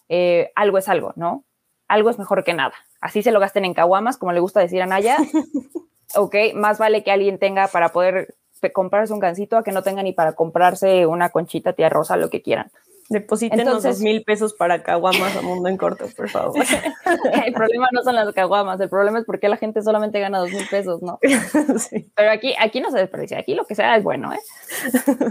eh, 0.09 0.51
algo 0.55 0.77
es 0.77 0.87
algo, 0.87 1.11
¿no? 1.17 1.43
Algo 1.89 2.09
es 2.09 2.19
mejor 2.19 2.43
que 2.43 2.53
nada 2.53 2.73
así 3.01 3.23
se 3.23 3.31
lo 3.31 3.39
gasten 3.39 3.65
en 3.65 3.73
caguamas, 3.73 4.17
como 4.17 4.31
le 4.31 4.39
gusta 4.39 4.59
decir 4.59 4.81
a 4.81 4.85
Naya. 4.85 5.17
ok, 6.15 6.35
más 6.55 6.77
vale 6.77 7.03
que 7.03 7.11
alguien 7.11 7.39
tenga 7.39 7.67
para 7.67 7.89
poder 7.89 8.35
comprarse 8.73 9.13
un 9.13 9.19
gancito 9.19 9.57
a 9.57 9.63
que 9.63 9.71
no 9.71 9.83
tenga 9.83 10.03
ni 10.03 10.13
para 10.13 10.33
comprarse 10.33 11.05
una 11.05 11.29
conchita, 11.29 11.73
tía 11.73 11.89
rosa, 11.89 12.17
lo 12.17 12.29
que 12.29 12.41
quieran. 12.41 12.71
Depositen 13.09 13.63
dos 13.63 13.99
mil 14.01 14.23
pesos 14.23 14.53
para 14.53 14.83
caguamas 14.83 15.33
a 15.37 15.41
mundo 15.41 15.69
en 15.69 15.77
corto, 15.77 16.05
por 16.15 16.29
favor. 16.29 16.55
el 17.45 17.53
problema 17.53 17.87
no 17.93 18.03
son 18.03 18.15
las 18.15 18.33
caguamas, 18.33 18.81
el 18.81 18.89
problema 18.89 19.19
es 19.19 19.25
porque 19.25 19.47
la 19.47 19.55
gente 19.55 19.81
solamente 19.81 20.19
gana 20.19 20.39
dos 20.39 20.51
mil 20.51 20.67
pesos, 20.69 21.01
¿no? 21.01 21.17
Pero 22.15 22.31
aquí, 22.31 22.53
aquí 22.59 22.81
no 22.81 22.91
se 22.91 22.97
desperdicia, 22.97 23.39
aquí 23.39 23.55
lo 23.55 23.65
que 23.65 23.75
sea 23.75 23.95
es 23.95 24.03
bueno, 24.03 24.33
¿eh? 24.33 24.39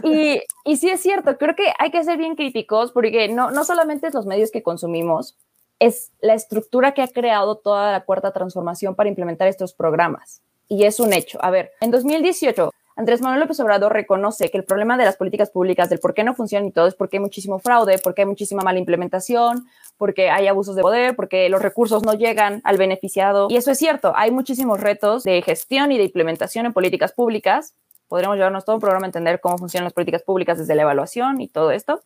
Y, 0.04 0.42
y 0.64 0.76
sí 0.78 0.88
es 0.88 1.02
cierto, 1.02 1.36
creo 1.36 1.54
que 1.54 1.70
hay 1.78 1.90
que 1.90 2.02
ser 2.02 2.16
bien 2.16 2.34
críticos 2.34 2.92
porque 2.92 3.28
no, 3.28 3.50
no 3.50 3.62
solamente 3.64 4.06
es 4.06 4.14
los 4.14 4.24
medios 4.24 4.50
que 4.50 4.62
consumimos, 4.62 5.36
es 5.78 6.12
la 6.20 6.34
estructura 6.34 6.92
que 6.92 7.02
ha 7.02 7.08
creado 7.08 7.56
toda 7.56 7.92
la 7.92 8.04
cuarta 8.04 8.32
transformación 8.32 8.94
para 8.94 9.08
implementar 9.08 9.48
estos 9.48 9.74
programas. 9.74 10.42
Y 10.68 10.84
es 10.84 11.00
un 11.00 11.12
hecho. 11.12 11.38
A 11.42 11.50
ver, 11.50 11.72
en 11.80 11.90
2018, 11.90 12.70
Andrés 12.96 13.20
Manuel 13.20 13.40
López 13.40 13.60
Obrador 13.60 13.92
reconoce 13.92 14.50
que 14.50 14.56
el 14.56 14.64
problema 14.64 14.96
de 14.96 15.04
las 15.04 15.16
políticas 15.16 15.50
públicas, 15.50 15.90
del 15.90 16.00
por 16.00 16.14
qué 16.14 16.24
no 16.24 16.34
funcionan 16.34 16.66
y 16.66 16.72
todo, 16.72 16.86
es 16.86 16.94
porque 16.94 17.18
hay 17.18 17.20
muchísimo 17.20 17.58
fraude, 17.58 17.98
porque 17.98 18.22
hay 18.22 18.26
muchísima 18.26 18.62
mala 18.62 18.78
implementación, 18.78 19.66
porque 19.98 20.30
hay 20.30 20.46
abusos 20.46 20.76
de 20.76 20.82
poder, 20.82 21.14
porque 21.14 21.48
los 21.50 21.60
recursos 21.60 22.02
no 22.02 22.14
llegan 22.14 22.62
al 22.64 22.78
beneficiado. 22.78 23.48
Y 23.50 23.56
eso 23.56 23.70
es 23.70 23.78
cierto, 23.78 24.12
hay 24.16 24.30
muchísimos 24.30 24.80
retos 24.80 25.24
de 25.24 25.42
gestión 25.42 25.92
y 25.92 25.98
de 25.98 26.04
implementación 26.04 26.64
en 26.66 26.72
políticas 26.72 27.12
públicas. 27.12 27.74
Podríamos 28.08 28.38
llevarnos 28.38 28.64
todo 28.64 28.76
un 28.76 28.80
programa 28.80 29.04
a 29.04 29.08
entender 29.08 29.40
cómo 29.40 29.58
funcionan 29.58 29.84
las 29.84 29.92
políticas 29.92 30.22
públicas 30.22 30.58
desde 30.58 30.74
la 30.74 30.82
evaluación 30.82 31.40
y 31.40 31.48
todo 31.48 31.72
esto 31.72 32.02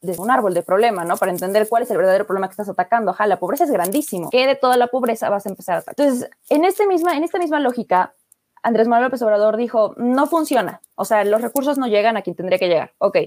desde 0.00 0.22
un 0.22 0.30
árbol 0.30 0.54
de 0.54 0.62
problema, 0.62 1.04
¿no? 1.04 1.16
Para 1.16 1.32
entender 1.32 1.68
cuál 1.68 1.82
es 1.82 1.90
el 1.90 1.98
verdadero 1.98 2.26
problema 2.26 2.48
que 2.48 2.52
estás 2.52 2.68
atacando. 2.68 3.10
Ajá, 3.10 3.26
la 3.26 3.38
pobreza 3.38 3.64
es 3.64 3.70
grandísimo. 3.70 4.30
¿Qué 4.30 4.46
de 4.46 4.56
toda 4.56 4.76
la 4.76 4.86
pobreza 4.86 5.28
vas 5.28 5.46
a 5.46 5.50
empezar 5.50 5.76
a 5.76 5.78
atacar? 5.78 5.94
Entonces, 5.98 6.30
en, 6.48 6.64
este 6.64 6.86
misma, 6.86 7.16
en 7.16 7.24
esta 7.24 7.38
misma 7.38 7.60
lógica, 7.60 8.14
Andrés 8.62 8.88
Manuel 8.88 9.06
López 9.06 9.22
Obrador 9.22 9.56
dijo, 9.56 9.94
no 9.96 10.26
funciona. 10.26 10.80
O 10.94 11.04
sea, 11.04 11.24
los 11.24 11.42
recursos 11.42 11.78
no 11.78 11.86
llegan 11.86 12.16
a 12.16 12.22
quien 12.22 12.36
tendría 12.36 12.58
que 12.58 12.68
llegar. 12.68 12.94
Ok. 12.98 13.18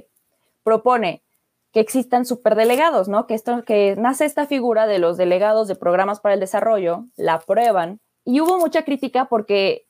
Propone 0.63 1.23
que 1.71 1.79
existan 1.79 2.25
superdelegados, 2.25 3.07
¿no? 3.07 3.25
Que, 3.27 3.33
esto, 3.33 3.63
que 3.63 3.95
nace 3.97 4.25
esta 4.25 4.45
figura 4.45 4.85
de 4.87 4.99
los 4.99 5.17
delegados 5.17 5.67
de 5.67 5.75
programas 5.75 6.19
para 6.19 6.35
el 6.35 6.39
desarrollo, 6.39 7.05
la 7.15 7.35
aprueban. 7.35 7.99
Y 8.25 8.41
hubo 8.41 8.57
mucha 8.59 8.83
crítica 8.83 9.25
porque 9.25 9.87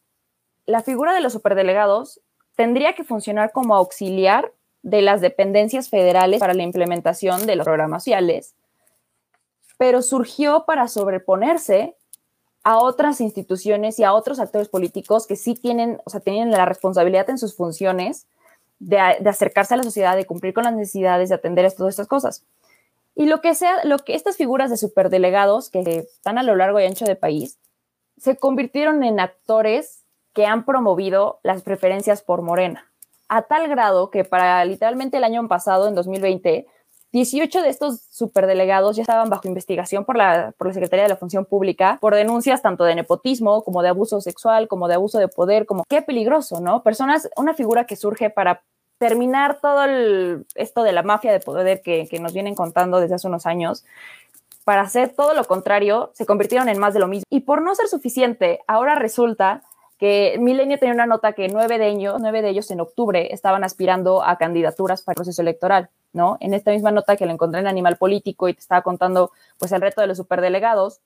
la 0.66 0.82
figura 0.82 1.14
de 1.14 1.22
los 1.22 1.34
superdelegados 1.34 2.22
tendría 2.56 2.94
que 2.94 3.04
funcionar 3.04 3.52
como 3.52 3.76
auxiliar 3.76 4.54
de 4.84 5.02
las 5.02 5.22
dependencias 5.22 5.90
federales 5.90 6.40
para 6.40 6.54
la 6.54 6.64
implementación 6.64 7.48
de 7.48 7.56
los 7.56 7.66
programas 7.66 8.04
sociales, 8.04 8.54
pero 9.78 10.02
surgió 10.02 10.66
para 10.66 10.88
sobreponerse 10.88 11.96
a 12.64 12.78
otras 12.78 13.20
instituciones 13.22 13.98
y 14.00 14.04
a 14.04 14.14
otros 14.14 14.40
actores 14.40 14.70
políticos 14.70 15.26
que 15.26 15.36
sí 15.36 15.56
tienen, 15.56 16.00
o 16.06 16.10
sea, 16.10 16.20
tienen 16.20 16.52
la 16.52 16.66
responsabilidad 16.66 17.30
en 17.30 17.38
sus 17.38 17.56
funciones 17.56 18.28
de, 18.80 19.00
acercarse 19.00 19.74
a 19.74 19.78
la 19.78 19.84
sociedad, 19.84 20.16
de 20.16 20.26
cumplir 20.26 20.54
con 20.54 20.66
las 20.66 20.74
necesidades, 20.74 21.30
de 21.30 21.36
atender 21.36 21.66
a 21.66 21.72
todas 21.72 21.94
estas 21.94 22.08
cosas. 22.08 22.46
Y 23.16 23.26
lo 23.26 23.42
que 23.42 23.56
sea, 23.56 23.84
lo 23.86 24.00
que 24.00 24.16
estas 24.16 24.38
figuras 24.38 24.70
de 24.70 24.78
superdelegados 24.78 25.70
que 25.70 25.80
están 25.80 26.38
a 26.38 26.44
lo 26.44 26.56
largo 26.56 26.80
y 26.80 26.86
ancho 26.86 27.06
del 27.06 27.18
país, 27.18 27.60
se 28.18 28.38
convirtieron 28.38 29.04
en 29.04 29.20
actores 29.20 30.04
que 30.34 30.46
han 30.46 30.66
promovido 30.66 31.40
las 31.44 31.62
preferencias 31.62 32.22
por 32.22 32.42
Morena 32.42 32.93
a 33.36 33.42
tal 33.44 33.68
grado 33.68 34.10
que 34.12 34.24
para 34.24 34.64
literalmente 34.66 35.18
el 35.18 35.24
año 35.24 35.48
pasado, 35.48 35.88
en 35.88 35.96
2020, 35.96 36.68
18 37.12 37.62
de 37.62 37.70
estos 37.70 38.02
superdelegados 38.10 38.96
ya 38.96 39.04
estaban 39.04 39.30
bajo 39.30 39.48
investigación 39.48 40.06
por 40.06 40.18
la, 40.18 40.54
por 40.58 40.68
la 40.68 40.74
Secretaría 40.74 41.04
de 41.04 41.10
la 41.10 41.16
Función 41.16 41.46
Pública 41.46 41.98
por 42.02 42.16
denuncias 42.16 42.62
tanto 42.62 42.84
de 42.86 42.96
nepotismo 42.96 43.64
como 43.64 43.84
de 43.84 43.90
abuso 43.90 44.20
sexual, 44.20 44.68
como 44.68 44.88
de 44.88 44.96
abuso 44.96 45.20
de 45.20 45.28
poder, 45.28 45.66
como 45.66 45.84
qué 45.88 46.02
peligroso, 46.02 46.60
¿no? 46.60 46.82
Personas, 46.84 47.30
una 47.36 47.54
figura 47.54 47.86
que 47.86 47.96
surge 47.96 48.30
para 48.30 48.64
terminar 48.98 49.60
todo 49.62 49.86
esto 50.56 50.84
de 50.84 50.92
la 50.92 51.04
mafia 51.04 51.32
de 51.32 51.40
poder 51.40 51.82
que, 51.82 52.08
que 52.08 52.20
nos 52.20 52.34
vienen 52.34 52.56
contando 52.56 53.00
desde 53.00 53.16
hace 53.16 53.28
unos 53.28 53.46
años, 53.46 53.84
para 54.64 54.82
hacer 54.82 55.10
todo 55.10 55.34
lo 55.34 55.44
contrario, 55.44 56.12
se 56.14 56.26
convirtieron 56.26 56.70
en 56.70 56.80
más 56.80 56.94
de 56.94 57.00
lo 57.00 57.08
mismo. 57.08 57.26
Y 57.30 57.42
por 57.42 57.62
no 57.62 57.76
ser 57.76 57.88
suficiente, 57.88 58.62
ahora 58.66 58.96
resulta 58.96 59.62
que 59.98 60.38
Milenio 60.40 60.80
tenía 60.80 60.94
una 60.94 61.06
nota 61.06 61.34
que 61.34 61.48
nueve 61.48 61.78
de 61.78 61.88
ellos, 61.88 62.16
nueve 62.20 62.42
de 62.42 62.50
ellos 62.50 62.70
en 62.72 62.82
octubre 62.82 63.34
estaban 63.34 63.64
aspirando 63.64 64.24
a 64.24 64.38
candidaturas 64.38 65.02
para 65.02 65.14
el 65.14 65.18
proceso 65.18 65.42
electoral, 65.42 65.90
¿no? 66.12 66.38
En 66.40 66.54
esta 66.54 66.72
misma 66.72 66.92
nota 66.92 67.16
que 67.16 67.26
le 67.26 67.34
encontré 67.34 67.60
en 67.62 67.68
Animal 67.68 67.98
Político 67.98 68.50
y 68.50 68.54
te 68.54 68.60
estaba 68.60 68.82
contando, 68.82 69.32
pues, 69.58 69.72
el 69.72 69.82
reto 69.82 70.02
de 70.02 70.08
los 70.08 70.18
superdelegados, 70.18 71.02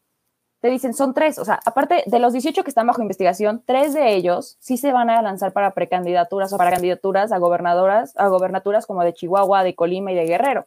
te 0.60 0.70
dicen, 0.70 0.94
son 0.94 1.14
tres, 1.14 1.38
o 1.38 1.46
sea, 1.46 1.60
aparte 1.66 2.04
de 2.08 2.20
los 2.20 2.34
18 2.34 2.64
que 2.64 2.70
están 2.70 2.88
bajo 2.88 3.02
investigación, 3.02 3.62
tres 3.66 3.94
de 3.94 4.16
ellos 4.16 4.58
sí 4.60 4.78
se 4.78 4.92
van 4.92 5.10
a 5.10 5.22
lanzar 5.22 5.54
para 5.54 5.74
precandidaturas 5.76 6.52
o 6.52 6.58
para 6.58 6.72
candidaturas 6.72 7.32
a 7.32 7.38
gobernadoras, 7.38 8.18
a 8.18 8.28
gobernaturas 8.28 8.88
como 8.88 9.04
de 9.04 9.14
Chihuahua, 9.14 9.64
de 9.64 9.76
Colima 9.76 10.12
y 10.12 10.16
de 10.16 10.26
Guerrero. 10.26 10.66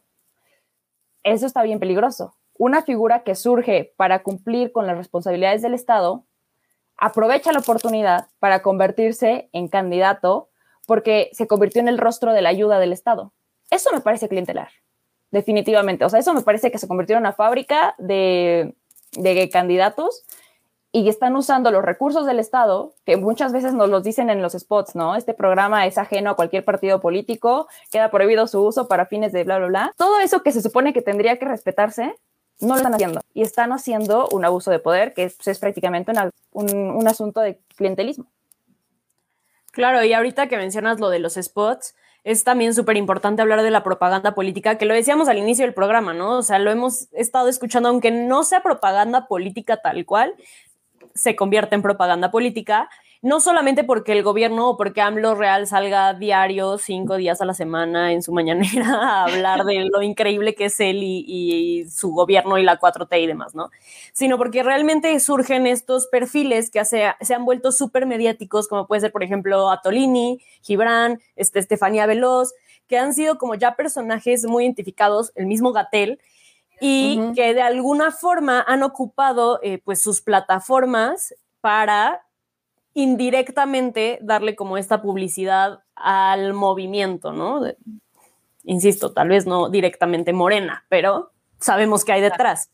Eso 1.23 1.45
está 1.45 1.61
bien 1.63 1.79
peligroso. 1.79 2.35
Una 2.57 2.83
figura 2.83 3.23
que 3.23 3.35
surge 3.35 3.93
para 3.97 4.23
cumplir 4.23 4.71
con 4.71 4.87
las 4.87 4.97
responsabilidades 4.97 5.61
del 5.61 5.73
Estado 5.73 6.23
aprovecha 7.01 7.51
la 7.51 7.59
oportunidad 7.59 8.27
para 8.39 8.61
convertirse 8.61 9.49
en 9.53 9.67
candidato 9.67 10.49
porque 10.85 11.31
se 11.33 11.47
convirtió 11.47 11.81
en 11.81 11.87
el 11.87 11.97
rostro 11.97 12.31
de 12.31 12.43
la 12.43 12.49
ayuda 12.49 12.79
del 12.79 12.93
Estado. 12.93 13.33
Eso 13.71 13.89
me 13.91 14.01
parece 14.01 14.29
clientelar, 14.29 14.69
definitivamente. 15.31 16.05
O 16.05 16.09
sea, 16.09 16.19
eso 16.19 16.33
me 16.33 16.43
parece 16.43 16.71
que 16.71 16.77
se 16.77 16.87
convirtió 16.87 17.15
en 17.15 17.23
una 17.23 17.33
fábrica 17.33 17.95
de, 17.97 18.75
de 19.13 19.49
candidatos 19.49 20.25
y 20.91 21.09
están 21.09 21.35
usando 21.35 21.71
los 21.71 21.83
recursos 21.83 22.27
del 22.27 22.37
Estado, 22.37 22.93
que 23.03 23.17
muchas 23.17 23.51
veces 23.51 23.73
nos 23.73 23.89
los 23.89 24.03
dicen 24.03 24.29
en 24.29 24.43
los 24.43 24.53
spots, 24.53 24.93
¿no? 24.93 25.15
Este 25.15 25.33
programa 25.33 25.87
es 25.87 25.97
ajeno 25.97 26.29
a 26.29 26.35
cualquier 26.35 26.63
partido 26.63 26.99
político, 26.99 27.67
queda 27.91 28.11
prohibido 28.11 28.45
su 28.45 28.61
uso 28.61 28.87
para 28.87 29.07
fines 29.07 29.31
de 29.31 29.43
bla, 29.43 29.57
bla, 29.57 29.67
bla. 29.67 29.93
Todo 29.97 30.19
eso 30.19 30.43
que 30.43 30.51
se 30.51 30.61
supone 30.61 30.93
que 30.93 31.01
tendría 31.01 31.39
que 31.39 31.45
respetarse, 31.45 32.13
no 32.61 32.69
lo 32.69 32.75
están 32.75 32.93
haciendo. 32.93 33.21
Y 33.33 33.41
están 33.41 33.71
haciendo 33.71 34.27
un 34.31 34.45
abuso 34.45 34.71
de 34.71 34.79
poder 34.79 35.13
que 35.13 35.23
es, 35.23 35.59
prácticamente 35.59 36.11
un, 36.51 37.07
asunto 37.07 37.41
de 37.41 37.59
clientelismo. 37.75 38.25
Claro, 39.71 40.03
y 40.03 40.13
ahorita 40.13 40.47
que 40.47 40.57
mencionas 40.57 40.99
lo 40.99 41.09
de 41.09 41.19
los 41.19 41.35
spots, 41.35 41.95
es 42.23 42.43
también 42.43 42.73
súper 42.73 42.97
importante 42.97 43.41
hablar 43.41 43.63
de 43.63 43.71
la 43.71 43.83
propaganda 43.83 44.35
política, 44.35 44.77
que 44.77 44.85
lo 44.85 44.93
decíamos 44.93 45.27
al 45.27 45.39
inicio 45.39 45.65
del 45.65 45.73
programa, 45.73 46.13
¿no? 46.13 46.37
O 46.37 46.43
sea, 46.43 46.59
lo 46.59 46.69
hemos 46.69 47.07
estado 47.13 47.47
escuchando, 47.47 47.89
aunque 47.89 48.11
no 48.11 48.43
sea 48.43 48.61
propaganda 48.61 49.27
política 49.27 49.77
tal 49.77 50.05
cual, 50.05 50.35
se 51.15 51.35
convierte 51.35 51.75
en 51.75 51.81
propaganda 51.81 52.29
política 52.29 52.89
no 53.21 53.39
solamente 53.39 53.83
porque 53.83 54.13
el 54.13 54.23
gobierno 54.23 54.69
o 54.69 54.77
porque 54.77 55.01
AMLO 55.01 55.35
Real 55.35 55.67
salga 55.67 56.13
diario 56.15 56.79
cinco 56.79 57.17
días 57.17 57.39
a 57.39 57.45
la 57.45 57.53
semana 57.53 58.13
en 58.13 58.23
su 58.23 58.33
mañanera 58.33 58.85
a 59.01 59.23
hablar 59.25 59.63
de 59.63 59.85
lo 59.91 60.01
increíble 60.01 60.55
que 60.55 60.65
es 60.65 60.79
él 60.79 61.01
y, 61.03 61.85
su 61.89 62.11
gobierno 62.11 62.57
y 62.57 62.63
la 62.63 62.79
4T 62.79 63.21
y 63.21 63.27
demás, 63.27 63.53
¿no? 63.53 63.69
Sino 64.13 64.37
porque 64.37 64.63
realmente 64.63 65.19
surgen 65.19 65.67
estos 65.67 66.07
perfiles 66.07 66.71
que 66.71 66.83
se, 66.85 67.13
se 67.21 67.33
han 67.33 67.45
vuelto 67.45 67.71
súper 67.71 68.05
mediáticos, 68.05 68.67
como 68.67 68.87
puede 68.87 69.01
ser, 69.01 69.11
por 69.11 69.23
ejemplo, 69.23 69.69
Atolini, 69.69 70.41
Gibran, 70.61 71.19
este, 71.35 71.59
Estefanía 71.59 72.05
Veloz, 72.05 72.53
que 72.87 72.97
han 72.97 73.13
sido 73.13 73.37
como 73.37 73.55
ya 73.55 73.75
personajes 73.75 74.45
muy 74.45 74.63
identificados, 74.63 75.31
el 75.35 75.45
mismo 75.45 75.71
Gatel, 75.71 76.19
y 76.79 77.19
que 77.35 77.53
de 77.53 77.61
alguna 77.61 78.11
forma 78.11 78.65
han 78.67 78.81
ocupado 78.81 79.59
eh, 79.61 79.79
pues 79.83 80.01
sus 80.01 80.21
plataformas 80.21 81.35
para 81.61 82.23
indirectamente 82.93 84.19
darle 84.21 84.55
como 84.55 84.77
esta 84.77 85.01
publicidad 85.01 85.79
al 85.95 86.53
movimiento, 86.53 87.31
¿no? 87.31 87.61
insisto, 88.63 89.13
tal 89.13 89.29
vez 89.29 89.45
no 89.45 89.69
directamente 89.69 90.33
morena, 90.33 90.85
pero 90.89 91.31
sabemos 91.59 92.05
que 92.05 92.13
hay 92.13 92.21
detrás. 92.21 92.71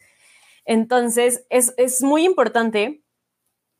Entonces, 0.65 1.45
es, 1.49 1.73
es 1.77 2.03
muy 2.03 2.25
importante. 2.25 3.01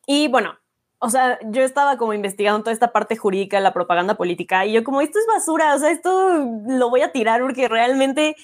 Y 0.06 0.30
bueno, 0.30 0.58
o 1.00 1.10
sea, 1.10 1.38
yo 1.44 1.64
estaba 1.64 1.98
como 1.98 2.14
investigando 2.14 2.62
toda 2.62 2.74
esta 2.74 2.92
parte 2.92 3.18
jurídica 3.18 3.58
de 3.58 3.64
la 3.64 3.74
propaganda 3.74 4.16
política 4.16 4.66
y 4.66 4.74
yo 4.74 4.84
como, 4.84 5.02
esto 5.02 5.20
es 5.20 5.28
basura, 5.28 5.76
o 5.76 5.80
sea, 5.80 5.92
esto 5.92 6.46
lo 6.68 6.90
voy 6.90 7.02
a 7.02 7.12
tirar 7.12 7.42
porque 7.42 7.68
realmente, 7.68 8.36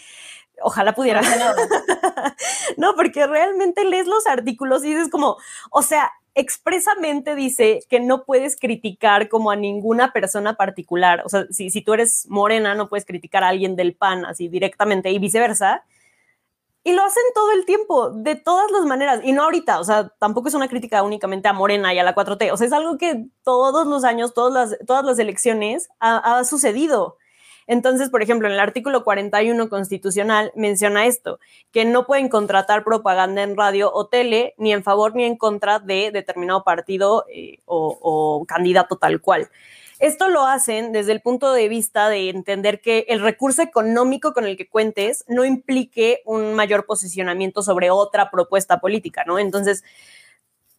ojalá 0.62 0.93
pudiera. 0.93 1.21
no, 2.77 2.95
porque 2.95 3.25
realmente 3.25 3.86
lees 3.86 4.08
los 4.08 4.27
artículos 4.27 4.84
y 4.84 4.93
dices 4.93 5.10
como, 5.10 5.38
o 5.71 5.82
sea, 5.82 6.12
expresamente 6.36 7.36
dice 7.36 7.82
que 7.89 8.00
no 8.00 8.26
puedes 8.26 8.58
criticar 8.60 9.30
como 9.30 9.52
a 9.52 9.56
ninguna 9.56 10.12
persona 10.13 10.56
particular. 10.56 11.22
O 11.26 11.30
sea, 11.30 11.46
si, 11.52 11.69
si 11.69 11.82
tú 11.82 11.93
eres 11.93 12.26
morena, 12.28 12.76
no 12.76 12.89
puedes 12.89 13.06
criticar 13.06 13.43
a 13.43 13.50
alguien 13.50 13.76
del 13.76 13.96
PAN 13.96 14.26
así 14.26 14.48
directamente 14.48 15.12
y 15.12 15.19
viceversa. 15.19 15.84
Y 16.86 16.91
lo 16.91 17.04
hacen 17.04 17.24
todo 17.34 17.52
el 17.52 17.65
tiempo, 17.65 18.10
de 18.10 18.36
todas 18.36 18.69
las 18.72 18.84
maneras. 18.86 19.22
Y 19.24 19.32
no 19.32 19.43
ahorita, 19.43 19.80
o 19.80 19.84
sea, 19.86 20.10
tampoco 20.19 20.50
es 20.50 20.54
una 20.54 20.67
crítica 20.67 21.02
únicamente 21.02 21.48
a 21.48 21.54
Morena 21.54 21.93
y 21.93 22.00
a 22.00 22.04
la 22.04 22.13
4T. 22.13 22.52
O 22.52 22.58
sea, 22.58 22.67
es 22.67 22.74
algo 22.74 22.98
que 22.98 23.26
todos 23.43 23.88
los 23.88 24.04
años, 24.04 24.34
todas 24.34 24.54
las, 24.54 24.86
todas 24.86 25.06
las 25.06 25.17
elecciones 25.19 25.89
ha, 26.00 26.39
ha 26.39 26.43
sucedido. 26.43 27.17
Entonces, 27.67 28.10
por 28.10 28.21
ejemplo, 28.21 28.47
en 28.47 28.54
el 28.54 28.60
artículo 28.60 29.04
41 29.04 29.69
constitucional 29.69 30.52
menciona 30.56 31.06
esto, 31.06 31.39
que 31.71 31.86
no 31.86 32.06
pueden 32.06 32.30
contratar 32.30 32.84
propaganda 32.84 33.43
en 33.43 33.58
radio 33.58 33.91
o 33.93 34.08
tele 34.08 34.54
ni 34.58 34.73
en 34.73 34.84
favor 34.84 35.15
ni 35.15 35.23
en 35.23 35.38
contra 35.38 35.80
de 35.80 36.12
determinado 36.12 36.63
partido 36.63 37.26
eh, 37.30 37.60
o, 37.65 38.45
candidato 38.47 38.97
tal 38.97 39.21
cual. 39.21 39.49
Esto 39.99 40.28
lo 40.28 40.45
hacen 40.45 40.91
desde 40.91 41.13
el 41.13 41.21
punto 41.21 41.54
de 41.54 41.69
vista 41.69 42.10
de 42.10 42.30
entender 42.30 42.82
que 42.82 43.06
el 43.08 43.21
recurso 43.21 43.62
económico 43.62 44.34
con 44.34 44.45
el 44.45 44.58
que 44.58 44.67
cuentes 44.67 45.23
no 45.28 45.45
implique 45.45 46.21
un 46.26 46.56
mayor 46.56 46.86
posicionamiento 46.86 47.62
sobre 47.62 47.89
otra 47.89 48.30
propuesta 48.30 48.82
política, 48.82 49.23
¿no? 49.26 49.39
Entonces, 49.39 49.84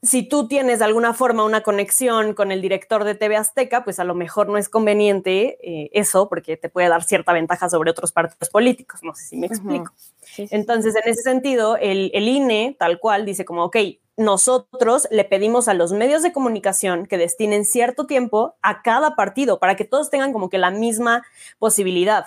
si 0.04 0.22
tú 0.22 0.48
tienes 0.48 0.78
de 0.78 0.84
alguna 0.84 1.14
forma 1.14 1.44
una 1.44 1.62
conexión 1.62 2.34
con 2.34 2.52
el 2.52 2.60
director 2.60 3.04
de 3.04 3.14
TV 3.14 3.36
Azteca, 3.36 3.84
pues 3.84 3.98
a 3.98 4.04
lo 4.04 4.14
mejor 4.14 4.48
no 4.48 4.58
es 4.58 4.68
conveniente 4.68 5.58
eh, 5.62 5.90
eso 5.92 6.28
porque 6.28 6.56
te 6.56 6.68
puede 6.68 6.88
dar 6.88 7.02
cierta 7.02 7.32
ventaja 7.32 7.68
sobre 7.68 7.90
otros 7.90 8.12
partidos 8.12 8.50
políticos. 8.50 9.00
No 9.02 9.14
sé 9.14 9.24
si 9.24 9.36
me 9.36 9.46
explico. 9.46 9.92
Entonces, 10.36 10.94
en 10.96 11.10
ese 11.10 11.22
sentido, 11.22 11.76
el, 11.76 12.10
el 12.14 12.28
INE 12.28 12.76
tal 12.78 12.98
cual 13.00 13.24
dice 13.24 13.44
como, 13.44 13.64
ok, 13.64 13.76
nosotros 14.16 15.08
le 15.10 15.24
pedimos 15.24 15.68
a 15.68 15.74
los 15.74 15.92
medios 15.92 16.22
de 16.22 16.32
comunicación 16.32 17.06
que 17.06 17.18
destinen 17.18 17.64
cierto 17.64 18.06
tiempo 18.06 18.56
a 18.62 18.82
cada 18.82 19.16
partido 19.16 19.58
para 19.58 19.74
que 19.74 19.84
todos 19.84 20.10
tengan 20.10 20.32
como 20.32 20.50
que 20.50 20.58
la 20.58 20.70
misma 20.70 21.24
posibilidad. 21.58 22.26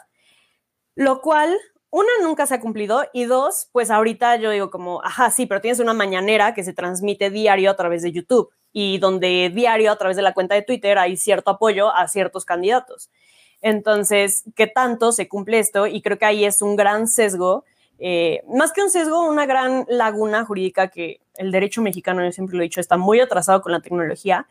Lo 0.96 1.22
cual 1.22 1.56
una, 1.90 2.10
nunca 2.22 2.46
se 2.46 2.56
ha 2.56 2.60
cumplido 2.60 3.06
y 3.14 3.26
dos, 3.26 3.70
pues 3.72 3.90
ahorita 3.90 4.36
yo 4.38 4.52
digo 4.52 4.70
como, 4.70 5.02
ajá, 5.04 5.32
sí, 5.32 5.46
pero 5.46 5.62
tienes 5.62 5.80
una 5.80 5.94
mañanera 5.94 6.54
que 6.54 6.64
se 6.64 6.74
transmite 6.74 7.30
diario 7.30 7.72
a 7.72 7.76
través 7.76 8.02
de 8.02 8.12
YouTube 8.12 8.50
y 8.74 8.98
donde 8.98 9.52
diario 9.54 9.92
a 9.92 9.98
través 9.98 10.18
de 10.18 10.24
la 10.24 10.34
cuenta 10.34 10.56
de 10.56 10.62
Twitter 10.62 10.98
hay 10.98 11.16
cierto 11.18 11.52
apoyo 11.52 11.94
a 11.94 12.08
ciertos 12.08 12.46
candidatos. 12.46 13.10
Entonces, 13.62 14.44
¿qué 14.56 14.68
tanto 14.68 15.12
se 15.12 15.28
cumple 15.28 15.60
esto? 15.60 15.88
Y 15.88 16.02
creo 16.02 16.18
que 16.18 16.26
ahí 16.26 16.46
es 16.46 16.62
un 16.62 16.76
gran 16.76 17.08
sesgo, 17.08 17.64
eh, 18.00 18.44
más 18.54 18.72
que 18.74 18.84
un 18.84 18.90
sesgo, 18.90 19.28
una 19.28 19.46
gran 19.46 19.86
laguna 19.88 20.46
jurídica 20.46 20.90
que 20.90 21.22
el 21.36 21.52
derecho 21.52 21.82
mexicano, 21.82 22.24
yo 22.24 22.32
siempre 22.32 22.56
lo 22.56 22.62
he 22.62 22.66
dicho, 22.66 22.82
está 22.82 22.98
muy 22.98 23.20
atrasado 23.20 23.62
con 23.62 23.72
la 23.72 23.80
tecnología 23.80 24.46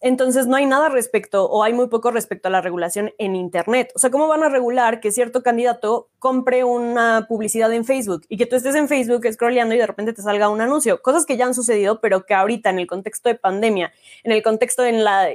entonces 0.00 0.46
no 0.46 0.56
hay 0.56 0.64
nada 0.64 0.88
respecto 0.88 1.44
o 1.44 1.62
hay 1.62 1.74
muy 1.74 1.88
poco 1.88 2.10
respecto 2.10 2.48
a 2.48 2.50
la 2.50 2.62
regulación 2.62 3.12
en 3.18 3.36
Internet. 3.36 3.92
O 3.94 3.98
sea, 3.98 4.10
¿cómo 4.10 4.28
van 4.28 4.42
a 4.42 4.48
regular 4.48 5.00
que 5.00 5.12
cierto 5.12 5.42
candidato 5.42 6.08
compre 6.18 6.64
una 6.64 7.26
publicidad 7.28 7.72
en 7.72 7.84
Facebook 7.84 8.22
y 8.28 8.38
que 8.38 8.46
tú 8.46 8.56
estés 8.56 8.74
en 8.74 8.88
Facebook 8.88 9.26
scrolleando 9.30 9.74
y 9.74 9.78
de 9.78 9.86
repente 9.86 10.14
te 10.14 10.22
salga 10.22 10.48
un 10.48 10.62
anuncio? 10.62 11.02
Cosas 11.02 11.26
que 11.26 11.36
ya 11.36 11.44
han 11.44 11.54
sucedido, 11.54 12.00
pero 12.00 12.24
que 12.24 12.32
ahorita 12.32 12.70
en 12.70 12.78
el 12.78 12.86
contexto 12.86 13.28
de 13.28 13.34
pandemia, 13.34 13.92
en 14.24 14.32
el 14.32 14.42
contexto 14.42 14.82
de 14.82 14.92
la 14.92 15.28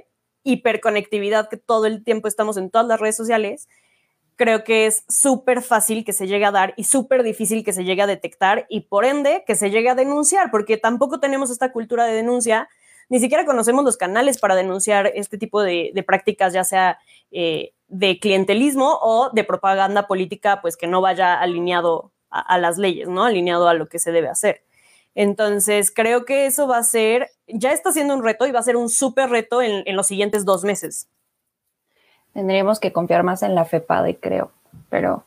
hiperconectividad 0.44 1.48
que 1.48 1.58
todo 1.58 1.86
el 1.86 2.04
tiempo 2.04 2.28
estamos 2.28 2.58
en 2.58 2.72
todas 2.72 2.88
las 2.88 3.00
redes 3.00 3.16
sociales, 3.16 3.70
creo 4.36 4.64
que 4.64 4.88
es 4.88 5.04
súper 5.08 5.62
fácil 5.62 6.04
que 6.04 6.14
se 6.14 6.28
llegue 6.28 6.46
a 6.46 6.52
dar 6.52 6.74
y 6.76 6.86
súper 6.86 7.22
difícil 7.22 7.64
que 7.64 7.72
se 7.72 7.84
llegue 7.84 8.02
a 8.02 8.08
detectar 8.08 8.66
y 8.68 8.82
por 8.82 9.06
ende 9.06 9.44
que 9.46 9.56
se 9.56 9.70
llegue 9.70 9.90
a 9.90 9.96
denunciar, 9.96 10.50
porque 10.50 10.78
tampoco 10.78 11.20
tenemos 11.20 11.52
esta 11.52 11.72
cultura 11.72 12.06
de 12.06 12.14
denuncia 12.14 12.68
ni 13.10 13.20
siquiera 13.20 13.46
conocemos 13.46 13.84
los 13.84 13.98
canales 13.98 14.40
para 14.40 14.56
denunciar 14.56 15.12
este 15.16 15.38
tipo 15.38 15.62
de, 15.62 16.04
prácticas, 16.06 16.54
ya 16.54 16.64
sea 16.64 17.00
eh, 17.32 17.74
de 17.88 18.20
clientelismo 18.20 18.98
o 19.02 19.30
de 19.32 19.44
propaganda 19.44 20.08
política, 20.08 20.62
pues 20.62 20.78
que 20.78 20.88
no 20.88 21.02
vaya 21.02 21.40
alineado 21.40 22.12
a, 22.30 22.58
las 22.58 22.78
leyes, 22.78 23.08
¿no? 23.08 23.24
Alineado 23.24 23.68
a 23.68 23.74
lo 23.74 23.88
que 23.88 24.00
se 24.00 24.12
debe 24.12 24.28
hacer. 24.28 24.64
Entonces, 25.14 25.92
creo 25.92 26.26
que 26.26 26.46
eso 26.46 26.68
va 26.68 26.78
a 26.78 26.84
ser, 26.84 27.30
ya 27.48 27.72
está 27.72 27.92
siendo 27.94 28.14
un 28.14 28.24
reto 28.24 28.46
y 28.46 28.52
va 28.52 28.60
a 28.60 28.64
ser 28.64 28.76
un 28.76 28.90
súper 28.90 29.30
reto 29.30 29.62
en, 29.62 29.84
en, 29.86 29.96
los 29.96 30.08
siguientes 30.08 30.44
dos 30.44 30.66
meses. 30.66 31.08
Tendríamos 32.34 32.82
que 32.82 32.92
confiar 32.92 33.24
más 33.24 33.42
en 33.44 33.56
la 33.56 33.64
FEPADE, 33.64 34.18
creo, 34.18 34.52
pero 34.90 35.24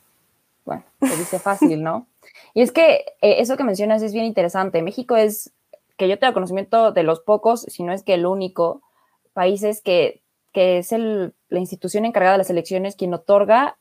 bueno, 0.66 0.84
se 1.00 1.16
dice 1.16 1.38
fácil, 1.38 1.82
¿no? 1.82 2.06
Y 2.54 2.62
es 2.62 2.72
que 2.72 3.04
eh, 3.20 3.36
eso 3.38 3.56
que 3.56 3.64
mencionas 3.64 4.02
es 4.02 4.12
bien 4.12 4.24
interesante. 4.24 4.82
México 4.82 5.16
es, 5.16 5.52
que 5.98 6.08
yo 6.08 6.18
tengo 6.18 6.32
conocimiento 6.32 6.92
de 6.92 7.02
los 7.02 7.20
pocos, 7.20 7.62
si 7.62 7.82
no 7.82 7.92
es 7.92 8.02
que 8.02 8.14
el 8.14 8.24
único, 8.24 8.80
países 9.34 9.82
que, 9.82 10.22
que 10.52 10.78
es 10.78 10.92
el, 10.92 11.34
la 11.48 11.58
institución 11.58 12.04
encargada 12.04 12.32
de 12.34 12.38
las 12.38 12.50
elecciones 12.50 12.96
quien 12.96 13.12
otorga 13.12 13.76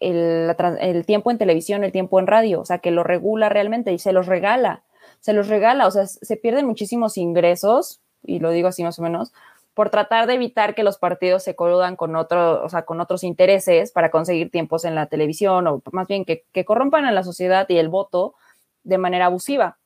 el, 0.00 0.54
el, 0.80 1.06
tiempo 1.06 1.30
en 1.30 1.38
televisión, 1.38 1.84
el 1.84 1.92
tiempo 1.92 2.18
en 2.18 2.26
radio, 2.26 2.60
o 2.60 2.64
sea, 2.64 2.78
que 2.78 2.90
lo 2.90 3.04
regula 3.04 3.48
realmente 3.48 3.92
y 3.92 3.98
se 3.98 4.12
los 4.12 4.26
regala, 4.26 4.82
se 5.20 5.32
los 5.32 5.48
regala, 5.48 5.86
o 5.86 5.90
sea, 5.90 6.06
se 6.06 6.36
pierden 6.36 6.66
muchísimos 6.66 7.18
ingresos, 7.18 8.00
y 8.24 8.38
lo 8.38 8.50
digo 8.50 8.68
así 8.68 8.82
más 8.82 8.98
o 8.98 9.02
menos, 9.02 9.32
por 9.74 9.90
tratar 9.90 10.26
de 10.26 10.34
evitar 10.34 10.74
que 10.74 10.82
los 10.82 10.98
partidos 10.98 11.42
se 11.42 11.54
coludan 11.54 11.96
con, 11.96 12.16
otro, 12.16 12.64
o 12.64 12.68
sea, 12.68 12.82
con 12.82 13.00
otros 13.00 13.24
intereses 13.24 13.92
para 13.92 14.10
conseguir 14.10 14.50
tiempos 14.50 14.84
en 14.84 14.94
la 14.94 15.06
televisión 15.06 15.66
o 15.68 15.82
más 15.92 16.08
bien 16.08 16.24
que, 16.24 16.44
que 16.52 16.64
corrompan 16.64 17.04
a 17.04 17.12
la 17.12 17.22
sociedad 17.22 17.68
y 17.68 17.78
el 17.78 17.88
voto 17.88 18.34
de 18.82 18.98
manera 18.98 19.26
abusiva. 19.26 19.78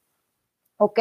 Ok, 0.78 0.98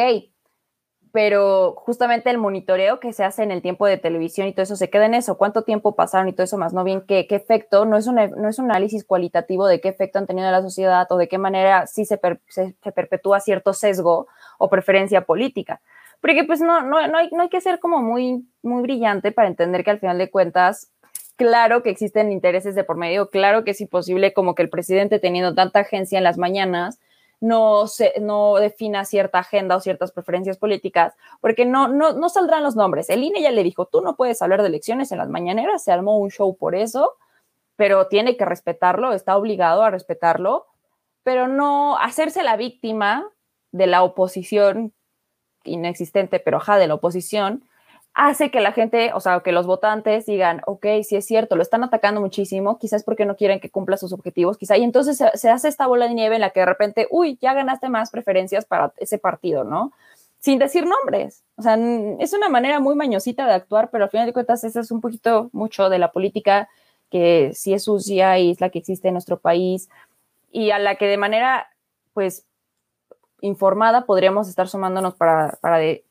pero 1.12 1.74
justamente 1.76 2.30
el 2.30 2.38
monitoreo 2.38 2.98
que 2.98 3.12
se 3.12 3.22
hace 3.22 3.42
en 3.42 3.50
el 3.50 3.60
tiempo 3.60 3.86
de 3.86 3.98
televisión 3.98 4.48
y 4.48 4.52
todo 4.52 4.62
eso 4.62 4.76
se 4.76 4.88
queda 4.88 5.06
en 5.06 5.14
eso, 5.14 5.36
cuánto 5.36 5.62
tiempo 5.62 5.94
pasaron 5.94 6.28
y 6.28 6.32
todo 6.32 6.44
eso 6.44 6.56
más, 6.56 6.72
no 6.72 6.84
bien 6.84 7.02
qué, 7.02 7.26
qué 7.26 7.36
efecto, 7.36 7.84
no 7.84 7.98
es, 7.98 8.06
un, 8.06 8.16
no 8.16 8.48
es 8.48 8.58
un 8.58 8.70
análisis 8.70 9.04
cualitativo 9.04 9.66
de 9.66 9.80
qué 9.80 9.88
efecto 9.88 10.18
han 10.18 10.26
tenido 10.26 10.46
en 10.46 10.52
la 10.52 10.62
sociedad 10.62 11.06
o 11.10 11.18
de 11.18 11.28
qué 11.28 11.36
manera 11.36 11.86
sí 11.86 12.06
se, 12.06 12.18
se, 12.48 12.74
se 12.82 12.92
perpetúa 12.92 13.40
cierto 13.40 13.74
sesgo 13.74 14.26
o 14.58 14.70
preferencia 14.70 15.26
política. 15.26 15.82
Porque 16.22 16.44
pues 16.44 16.60
no, 16.60 16.82
no, 16.82 17.06
no, 17.08 17.18
hay, 17.18 17.28
no 17.32 17.42
hay 17.42 17.48
que 17.48 17.60
ser 17.60 17.78
como 17.78 18.00
muy, 18.00 18.46
muy 18.62 18.82
brillante 18.82 19.32
para 19.32 19.48
entender 19.48 19.84
que 19.84 19.90
al 19.90 19.98
final 19.98 20.18
de 20.18 20.30
cuentas, 20.30 20.90
claro 21.36 21.82
que 21.82 21.90
existen 21.90 22.32
intereses 22.32 22.74
de 22.74 22.84
por 22.84 22.96
medio, 22.96 23.28
claro 23.28 23.64
que 23.64 23.72
es 23.72 23.80
imposible 23.80 24.32
como 24.32 24.54
que 24.54 24.62
el 24.62 24.70
presidente 24.70 25.18
teniendo 25.18 25.54
tanta 25.54 25.80
agencia 25.80 26.16
en 26.16 26.24
las 26.24 26.38
mañanas, 26.38 27.00
no, 27.42 27.88
se, 27.88 28.14
no 28.20 28.54
defina 28.54 29.04
cierta 29.04 29.40
agenda 29.40 29.74
o 29.76 29.80
ciertas 29.80 30.12
preferencias 30.12 30.58
políticas, 30.58 31.14
porque 31.40 31.66
no, 31.66 31.88
no, 31.88 32.12
no 32.12 32.28
saldrán 32.28 32.62
los 32.62 32.76
nombres. 32.76 33.10
El 33.10 33.24
INE 33.24 33.42
ya 33.42 33.50
le 33.50 33.64
dijo, 33.64 33.86
tú 33.86 34.00
no 34.00 34.14
puedes 34.14 34.40
hablar 34.40 34.62
de 34.62 34.68
elecciones 34.68 35.10
en 35.10 35.18
las 35.18 35.28
mañaneras, 35.28 35.82
se 35.82 35.90
armó 35.90 36.18
un 36.18 36.30
show 36.30 36.56
por 36.56 36.76
eso, 36.76 37.16
pero 37.74 38.06
tiene 38.06 38.36
que 38.36 38.44
respetarlo, 38.44 39.12
está 39.12 39.36
obligado 39.36 39.82
a 39.82 39.90
respetarlo, 39.90 40.66
pero 41.24 41.48
no 41.48 41.98
hacerse 41.98 42.44
la 42.44 42.56
víctima 42.56 43.28
de 43.72 43.88
la 43.88 44.04
oposición 44.04 44.92
inexistente, 45.64 46.38
pero 46.38 46.60
ja, 46.60 46.78
de 46.78 46.86
la 46.86 46.94
oposición, 46.94 47.64
hace 48.14 48.50
que 48.50 48.60
la 48.60 48.72
gente, 48.72 49.12
o 49.14 49.20
sea, 49.20 49.40
que 49.40 49.52
los 49.52 49.66
votantes 49.66 50.26
digan, 50.26 50.60
ok, 50.66 50.86
sí 51.02 51.16
es 51.16 51.24
cierto, 51.26 51.56
lo 51.56 51.62
están 51.62 51.82
atacando 51.82 52.20
muchísimo, 52.20 52.78
quizás 52.78 53.04
porque 53.04 53.24
no 53.24 53.36
quieren 53.36 53.60
que 53.60 53.70
cumpla 53.70 53.96
sus 53.96 54.12
objetivos, 54.12 54.58
quizá, 54.58 54.76
y 54.76 54.84
entonces 54.84 55.16
se, 55.16 55.30
se, 55.34 55.50
hace 55.50 55.68
esta 55.68 55.86
bola 55.86 56.08
de 56.08 56.14
nieve 56.14 56.34
en 56.34 56.42
la 56.42 56.50
que 56.50 56.60
de 56.60 56.66
repente, 56.66 57.08
uy, 57.10 57.38
ya 57.40 57.54
ganaste 57.54 57.88
más 57.88 58.10
preferencias 58.10 58.64
para 58.66 58.92
ese 58.98 59.18
partido, 59.18 59.64
¿no? 59.64 59.92
Sin 60.38 60.58
decir 60.58 60.86
nombres. 60.86 61.44
O 61.56 61.62
sea, 61.62 61.78
es 62.18 62.32
una 62.32 62.48
manera 62.48 62.80
muy 62.80 62.96
mañosita 62.96 63.46
de 63.46 63.54
actuar, 63.54 63.90
pero 63.90 64.04
al 64.04 64.10
final 64.10 64.26
de 64.26 64.32
cuentas, 64.32 64.64
esa 64.64 64.80
es 64.80 64.90
un 64.90 65.00
poquito 65.00 65.48
mucho 65.52 65.88
de 65.88 65.98
la 65.98 66.12
política 66.12 66.68
que 67.10 67.52
sí 67.54 67.74
es 67.74 67.84
sucia 67.84 68.38
y 68.38 68.50
es 68.50 68.60
la 68.60 68.70
que 68.70 68.78
existe 68.78 69.08
en 69.08 69.14
nuestro 69.14 69.38
país 69.38 69.88
y 70.50 70.70
a 70.70 70.78
la 70.78 70.96
que 70.96 71.06
de 71.06 71.16
manera, 71.16 71.68
pues, 72.14 72.44
informada 73.42 74.06
podríamos 74.06 74.48
estar 74.48 74.68
sumándonos 74.68 75.14
para, 75.14 75.58
para 75.60 75.78
de 75.78 76.04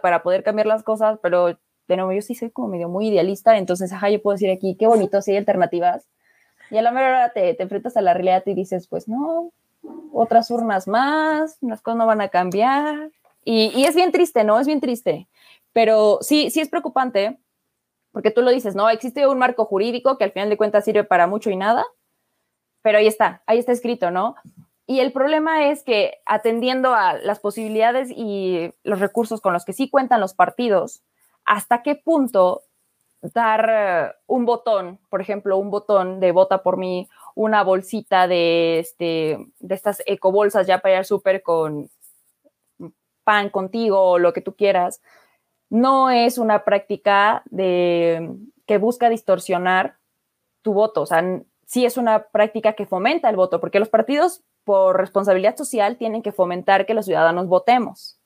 para 0.00 0.22
poder 0.22 0.42
cambiar 0.42 0.66
las 0.66 0.82
cosas, 0.82 1.18
pero 1.20 1.48
de 1.48 1.96
nuevo 1.96 2.12
yo 2.12 2.22
sí 2.22 2.34
soy 2.34 2.50
como 2.50 2.68
medio 2.68 2.88
muy 2.88 3.08
idealista, 3.08 3.58
entonces, 3.58 3.92
ajá, 3.92 4.08
yo 4.08 4.22
puedo 4.22 4.34
decir 4.34 4.50
aquí, 4.50 4.76
qué 4.78 4.86
bonito, 4.86 5.20
si 5.20 5.32
hay 5.32 5.38
alternativas. 5.38 6.06
Y 6.70 6.76
a 6.76 6.82
la 6.82 6.92
mera 6.92 7.08
hora 7.08 7.32
te, 7.32 7.54
te 7.54 7.62
enfrentas 7.62 7.96
a 7.96 8.02
la 8.02 8.14
realidad 8.14 8.42
y 8.46 8.54
dices, 8.54 8.86
pues 8.86 9.08
no, 9.08 9.52
otras 10.12 10.50
urnas 10.50 10.86
más, 10.86 11.58
las 11.60 11.82
cosas 11.82 11.98
no 11.98 12.06
van 12.06 12.20
a 12.20 12.28
cambiar. 12.28 13.10
Y, 13.44 13.72
y, 13.74 13.84
es 13.84 13.94
bien 13.94 14.12
triste, 14.12 14.44
¿no? 14.44 14.60
Es 14.60 14.66
bien 14.66 14.80
triste. 14.80 15.28
Pero 15.72 16.18
sí, 16.20 16.50
sí 16.50 16.60
es 16.60 16.68
preocupante, 16.68 17.38
porque 18.12 18.30
tú 18.30 18.42
lo 18.42 18.50
dices, 18.50 18.74
¿no? 18.74 18.88
Existe 18.90 19.26
un 19.26 19.38
marco 19.38 19.64
jurídico 19.64 20.18
que 20.18 20.24
al 20.24 20.32
final 20.32 20.50
de 20.50 20.56
cuentas 20.56 20.84
sirve 20.84 21.04
para 21.04 21.26
mucho 21.26 21.50
y 21.50 21.56
nada, 21.56 21.84
pero 22.82 22.98
ahí 22.98 23.06
está, 23.06 23.42
ahí 23.46 23.58
está 23.58 23.72
escrito, 23.72 24.10
¿no? 24.10 24.36
Y 24.90 25.00
el 25.00 25.12
problema 25.12 25.66
es 25.66 25.82
que 25.84 26.22
atendiendo 26.24 26.94
a 26.94 27.12
las 27.12 27.40
posibilidades 27.40 28.08
y 28.10 28.72
los 28.84 29.00
recursos 29.00 29.42
con 29.42 29.52
los 29.52 29.66
que 29.66 29.74
sí 29.74 29.90
cuentan 29.90 30.18
los 30.18 30.32
partidos, 30.32 31.02
hasta 31.44 31.82
qué 31.82 31.94
punto 31.94 32.62
dar 33.20 33.68
eh, 33.70 34.16
un 34.26 34.46
botón, 34.46 34.98
por 35.10 35.20
ejemplo, 35.20 35.58
un 35.58 35.70
botón 35.70 36.20
de 36.20 36.32
vota 36.32 36.62
por 36.62 36.78
mí, 36.78 37.06
una 37.34 37.62
bolsita 37.64 38.26
de, 38.28 38.78
este, 38.78 39.38
de 39.58 39.74
estas 39.74 40.02
ecobolsas 40.06 40.66
ya 40.66 40.78
para 40.78 41.00
ir 41.00 41.04
súper 41.04 41.42
con 41.42 41.90
pan 43.24 43.50
contigo 43.50 44.00
o 44.00 44.18
lo 44.18 44.32
que 44.32 44.40
tú 44.40 44.56
quieras, 44.56 45.02
no 45.68 46.08
es 46.08 46.38
una 46.38 46.64
práctica 46.64 47.42
de, 47.50 48.38
que 48.64 48.78
busca 48.78 49.10
distorsionar 49.10 49.98
tu 50.62 50.72
voto. 50.72 51.02
O 51.02 51.06
sea, 51.06 51.22
sí 51.66 51.84
es 51.84 51.98
una 51.98 52.28
práctica 52.28 52.72
que 52.72 52.86
fomenta 52.86 53.28
el 53.28 53.36
voto, 53.36 53.60
porque 53.60 53.80
los 53.80 53.90
partidos 53.90 54.42
por 54.68 54.98
responsabilidad 54.98 55.56
social 55.56 55.96
tienen 55.96 56.20
que 56.20 56.30
fomentar 56.30 56.84
que 56.84 56.92
los 56.92 57.06
ciudadanos 57.06 57.46
votemos. 57.48 58.20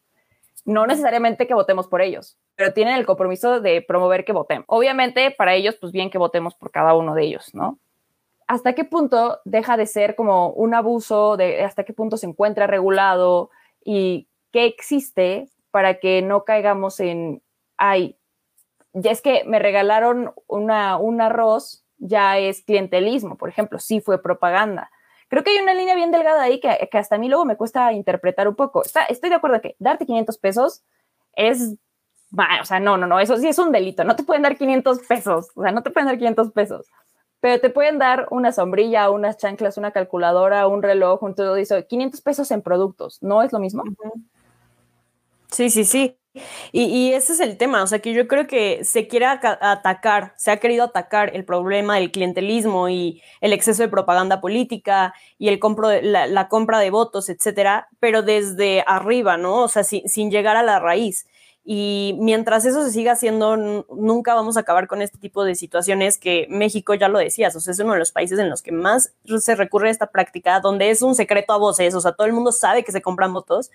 No 0.64 0.88
necesariamente 0.88 1.46
que 1.46 1.54
votemos 1.54 1.86
por 1.86 2.02
ellos, 2.02 2.36
pero 2.56 2.72
tienen 2.72 2.96
el 2.96 3.06
compromiso 3.06 3.60
de 3.60 3.80
promover 3.80 4.24
que 4.24 4.32
votemos. 4.32 4.64
Obviamente, 4.66 5.30
para 5.30 5.54
ellos, 5.54 5.76
pues 5.80 5.92
bien 5.92 6.10
que 6.10 6.18
votemos 6.18 6.56
por 6.56 6.72
cada 6.72 6.94
uno 6.94 7.14
de 7.14 7.22
ellos, 7.22 7.54
¿no? 7.54 7.78
¿Hasta 8.48 8.72
qué 8.72 8.82
punto 8.82 9.38
deja 9.44 9.76
de 9.76 9.86
ser 9.86 10.16
como 10.16 10.48
un 10.48 10.74
abuso? 10.74 11.36
De, 11.36 11.62
¿Hasta 11.62 11.84
qué 11.84 11.92
punto 11.92 12.16
se 12.16 12.26
encuentra 12.26 12.66
regulado? 12.66 13.50
¿Y 13.84 14.26
qué 14.50 14.66
existe 14.66 15.48
para 15.70 16.00
que 16.00 16.22
no 16.22 16.42
caigamos 16.42 16.98
en, 16.98 17.40
ay, 17.76 18.16
ya 18.94 19.12
es 19.12 19.22
que 19.22 19.44
me 19.44 19.60
regalaron 19.60 20.32
una, 20.48 20.96
un 20.96 21.20
arroz, 21.20 21.84
ya 21.98 22.36
es 22.38 22.62
clientelismo, 22.62 23.36
por 23.36 23.48
ejemplo, 23.48 23.78
sí 23.78 24.00
fue 24.00 24.20
propaganda 24.20 24.90
creo 25.32 25.44
que 25.44 25.50
hay 25.52 25.62
una 25.62 25.72
línea 25.72 25.94
bien 25.94 26.10
delgada 26.10 26.42
ahí 26.42 26.60
que, 26.60 26.68
hasta 26.92 27.14
a 27.14 27.18
mí 27.18 27.26
luego 27.26 27.46
me 27.46 27.56
cuesta 27.56 27.90
interpretar 27.94 28.48
un 28.48 28.54
poco. 28.54 28.84
Está, 28.84 29.04
estoy 29.04 29.30
de 29.30 29.36
acuerdo 29.36 29.62
que 29.62 29.76
darte 29.78 30.04
500 30.04 30.36
pesos 30.36 30.82
es, 31.32 31.78
o 32.36 32.64
sea, 32.66 32.80
no, 32.80 32.98
no, 32.98 33.06
no, 33.06 33.18
eso 33.18 33.38
sí 33.38 33.48
es 33.48 33.58
un 33.58 33.72
delito. 33.72 34.04
No 34.04 34.14
te 34.14 34.24
pueden 34.24 34.42
dar 34.42 34.58
500 34.58 34.98
pesos, 35.08 35.48
o 35.54 35.62
sea, 35.62 35.72
no 35.72 35.82
te 35.82 35.88
pueden 35.88 36.08
dar 36.08 36.18
500 36.18 36.52
pesos, 36.52 36.86
pero 37.40 37.58
te 37.62 37.70
pueden 37.70 37.98
dar 37.98 38.28
una 38.30 38.52
sombrilla, 38.52 39.08
unas 39.08 39.38
chanclas, 39.38 39.78
una 39.78 39.90
calculadora, 39.90 40.66
un 40.66 40.82
reloj, 40.82 41.22
un 41.22 41.34
todo 41.34 41.56
eso. 41.56 41.82
500 41.82 42.20
pesos 42.20 42.50
en 42.50 42.60
productos, 42.60 43.16
¿no 43.22 43.42
es 43.42 43.54
lo 43.54 43.58
mismo? 43.58 43.84
Sí, 45.50 45.70
sí, 45.70 45.86
sí. 45.86 46.18
Y, 46.72 47.12
ese 47.12 47.34
es 47.34 47.40
el 47.40 47.58
tema, 47.58 47.82
o 47.82 47.86
sea 47.86 47.98
que 47.98 48.14
yo 48.14 48.26
creo 48.26 48.46
que 48.46 48.84
se 48.84 49.06
quiere 49.06 49.26
atacar, 49.26 50.32
se 50.36 50.50
ha 50.50 50.56
querido 50.58 50.84
atacar 50.84 51.36
el 51.36 51.44
problema 51.44 51.96
del 51.96 52.10
clientelismo 52.10 52.88
y 52.88 53.22
el 53.42 53.52
exceso 53.52 53.82
de 53.82 53.88
propaganda 53.88 54.40
política 54.40 55.12
y 55.38 55.48
el 55.48 55.58
compro 55.58 55.90
la, 56.00 56.48
compra 56.48 56.78
de 56.78 56.90
votos, 56.90 57.28
etcétera, 57.28 57.88
pero 58.00 58.22
desde 58.22 58.82
arriba, 58.86 59.36
¿no? 59.36 59.62
O 59.62 59.68
sea, 59.68 59.84
sin 59.84 60.30
llegar 60.30 60.56
a 60.56 60.62
la 60.62 60.80
raíz. 60.80 61.26
Y 61.64 62.16
mientras 62.18 62.64
eso 62.64 62.82
se 62.82 62.90
siga 62.90 63.12
haciendo, 63.12 63.56
nunca 63.56 64.34
vamos 64.34 64.56
a 64.56 64.60
acabar 64.60 64.88
con 64.88 65.00
este 65.00 65.18
tipo 65.18 65.44
de 65.44 65.54
situaciones 65.54 66.18
que 66.18 66.46
México, 66.48 66.94
ya 66.94 67.08
lo 67.08 67.18
decías, 67.18 67.54
o 67.54 67.60
sea, 67.60 67.72
es 67.72 67.78
uno 67.78 67.92
de 67.92 68.00
los 68.00 68.10
países 68.10 68.38
en 68.38 68.50
los 68.50 68.62
que 68.62 68.72
más 68.72 69.12
se 69.38 69.54
recurre 69.54 69.88
a 69.88 69.90
esta 69.92 70.08
práctica, 70.08 70.58
donde 70.60 70.90
es 70.90 71.02
un 71.02 71.14
secreto 71.14 71.52
a 71.52 71.58
voces, 71.58 71.94
o 71.94 72.00
sea, 72.00 72.12
todo 72.12 72.26
el 72.26 72.32
mundo 72.32 72.50
sabe 72.50 72.82
que 72.84 72.90
se 72.90 73.02
compran 73.02 73.32
votos 73.32 73.70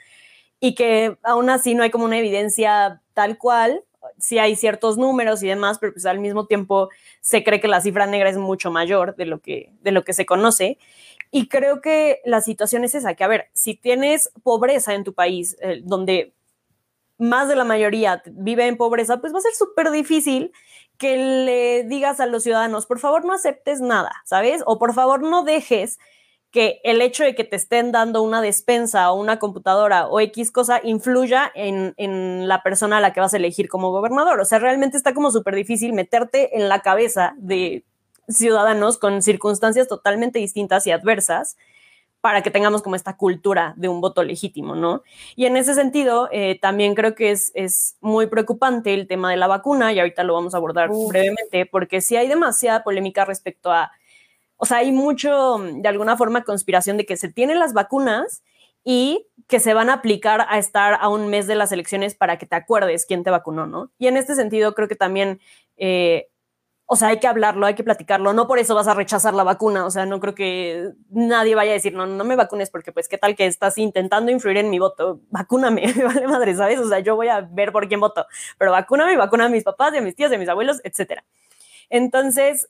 y 0.60 0.76
que 0.76 1.18
aún 1.24 1.50
así 1.50 1.76
no 1.76 1.84
hay 1.84 1.92
como 1.92 2.06
una 2.06 2.18
evidencia 2.18 3.02
tal 3.14 3.38
cual, 3.38 3.84
sí 4.18 4.40
hay 4.40 4.56
ciertos 4.56 4.98
números 4.98 5.44
y 5.44 5.48
demás, 5.48 5.80
pero 5.80 5.94
pues 5.94 6.06
al 6.06 6.20
mismo 6.20 6.46
tiempo 6.46 6.90
se 7.22 7.44
cree 7.44 7.60
que 7.60 7.68
la 7.68 7.82
cifra 7.82 8.08
negra 8.08 8.30
es 8.30 8.38
mucho 8.38 8.72
mayor 8.72 9.16
de 9.16 9.26
lo 9.26 9.40
que, 9.40 9.72
de 9.82 9.92
lo 9.92 10.04
que 10.04 10.14
se 10.14 10.26
conoce. 10.26 10.78
Y 11.30 11.50
creo 11.50 11.82
que 11.82 12.22
la 12.26 12.42
situación 12.42 12.84
es 12.84 12.96
esa, 12.96 13.14
que 13.16 13.24
a 13.24 13.28
ver, 13.28 13.50
si 13.54 13.76
tienes 13.76 14.32
pobreza 14.44 14.94
en 14.94 15.04
tu 15.04 15.14
país, 15.14 15.58
eh, 15.62 15.82
donde 15.84 16.34
más 17.18 17.50
de 17.50 17.56
la 17.56 17.64
mayoría 17.64 18.22
vive 18.28 18.68
en 18.68 18.78
pobreza, 18.78 19.20
pues 19.20 19.34
va 19.34 19.40
a 19.40 19.42
ser 19.42 19.54
súper 19.54 19.92
difícil 19.92 20.52
que 20.98 21.18
le 21.18 21.84
digas 21.84 22.20
a 22.20 22.26
los 22.26 22.44
ciudadanos, 22.44 22.86
por 22.86 23.00
favor 23.00 23.26
no 23.26 23.34
aceptes 23.34 23.82
nada, 23.82 24.12
¿sabes? 24.26 24.64
O 24.66 24.80
por 24.80 24.94
favor 24.94 25.22
no 25.22 25.44
dejes 25.44 26.00
que 26.58 26.82
el 26.84 27.04
hecho 27.04 27.24
de 27.24 27.36
que 27.36 27.44
te 27.44 27.56
estén 27.56 27.92
dando 27.92 28.24
una 28.24 28.42
despensa 28.42 29.12
o 29.12 29.22
una 29.22 29.38
computadora 29.38 30.08
o 30.08 30.20
X 30.20 30.50
cosa 30.50 30.82
influya 30.84 31.52
en, 31.54 31.94
en 31.98 32.48
la 32.48 32.64
persona 32.64 32.98
a 32.98 33.00
la 33.00 33.14
que 33.14 33.20
vas 33.20 33.36
a 33.36 33.38
elegir 33.38 33.70
como 33.70 33.92
gobernador. 33.92 34.40
O 34.40 34.44
sea, 34.44 34.58
realmente 34.58 34.98
está 34.98 35.14
como 35.14 35.30
súper 35.30 35.54
difícil 35.54 35.94
meterte 35.94 36.58
en 36.58 36.68
la 36.68 36.80
cabeza 36.80 37.36
de 37.38 37.84
ciudadanos 38.28 38.98
con 38.98 39.22
circunstancias 39.22 39.88
totalmente 39.88 40.40
distintas 40.40 40.88
y 40.88 40.92
adversas 40.92 41.58
para 42.22 42.42
que 42.42 42.50
tengamos 42.50 42.82
como 42.82 42.96
esta 42.96 43.18
cultura 43.18 43.76
de 43.78 43.88
un 43.88 44.02
voto 44.02 44.24
legítimo, 44.24 44.74
¿no? 44.74 45.04
Y 45.36 45.46
en 45.46 45.58
ese 45.58 45.76
sentido, 45.76 46.28
eh, 46.32 46.58
también 46.60 46.96
creo 46.96 47.14
que 47.14 47.30
es, 47.30 47.52
es, 47.54 47.98
muy 48.02 48.26
preocupante 48.26 48.96
el 48.96 49.08
tema 49.08 49.30
de 49.30 49.38
la 49.38 49.46
vacuna, 49.46 49.94
y 49.94 50.00
ahorita 50.00 50.24
lo 50.24 50.34
vamos 50.34 50.56
a 50.56 50.58
abordar 50.58 50.90
Uf. 50.90 51.10
brevemente, 51.10 51.68
porque 51.68 52.02
sí 52.02 52.16
hay 52.16 52.28
demasiada 52.28 52.84
polémica 52.84 53.26
respecto 53.26 53.72
a 53.72 53.92
o 54.58 54.66
sea, 54.66 54.78
hay 54.78 54.92
mucho, 54.92 55.58
de 55.60 55.88
alguna 55.88 56.18
forma, 56.18 56.44
conspiración 56.44 56.98
de 56.98 57.06
que 57.06 57.16
se 57.16 57.32
tienen 57.32 57.60
las 57.60 57.74
vacunas 57.74 58.44
y 58.84 59.28
que 59.48 59.60
se 59.60 59.74
van 59.74 59.90
a 59.90 59.96
aplicar 59.96 60.46
a 60.50 60.58
estar 60.58 60.98
a 61.00 61.10
un 61.10 61.28
mes 61.28 61.46
de 61.46 61.56
las 61.56 61.72
elecciones 61.72 62.16
para 62.16 62.38
que 62.38 62.46
te 62.46 62.56
acuerdes 62.56 63.06
quién 63.06 63.24
te 63.24 63.30
vacunó, 63.30 63.68
¿no? 63.68 63.92
Y 64.00 64.08
en 64.08 64.18
este 64.18 64.34
sentido 64.36 64.74
creo 64.76 64.88
que 64.88 64.96
también, 64.96 65.40
eh, 65.78 66.30
o 66.86 66.96
sea, 66.96 67.10
hay 67.10 67.20
que 67.20 67.28
hablarlo, 67.28 67.66
hay 67.66 67.76
que 67.76 67.84
platicarlo, 67.84 68.34
no 68.34 68.48
por 68.48 68.60
eso 68.60 68.76
vas 68.76 68.88
a 68.88 68.94
rechazar 68.94 69.34
la 69.34 69.44
vacuna, 69.44 69.86
o 69.86 69.92
sea, 69.92 70.06
no 70.06 70.20
creo 70.22 70.36
que 70.36 70.92
nadie 71.10 71.54
vaya 71.54 71.72
a 71.72 71.74
decir, 71.74 71.94
no, 71.94 72.08
no 72.08 72.24
me 72.24 72.36
vacunes 72.36 72.70
porque 72.70 72.92
pues 72.94 73.10
qué 73.10 73.18
tal 73.18 73.36
que 73.36 73.46
estás 73.46 73.78
intentando 73.78 74.32
influir 74.32 74.58
en 74.58 74.70
mi 74.70 74.80
voto, 74.80 75.20
vacúname, 75.30 75.94
me 75.96 76.04
vale 76.06 76.28
madre, 76.28 76.56
¿sabes? 76.56 76.80
O 76.80 76.88
sea, 76.88 77.00
yo 77.00 77.16
voy 77.16 77.28
a 77.28 77.42
ver 77.42 77.72
por 77.72 77.88
quién 77.88 78.00
voto, 78.00 78.26
pero 78.58 78.72
vacúname, 78.72 79.18
vacuna 79.18 79.46
a 79.46 79.50
mis 79.50 79.64
papás, 79.64 79.94
a 79.96 80.02
mis 80.02 80.16
tías, 80.16 80.32
a 80.32 80.38
mis 80.38 80.50
abuelos, 80.50 80.80
etcétera. 80.84 81.26
Entonces, 81.90 82.70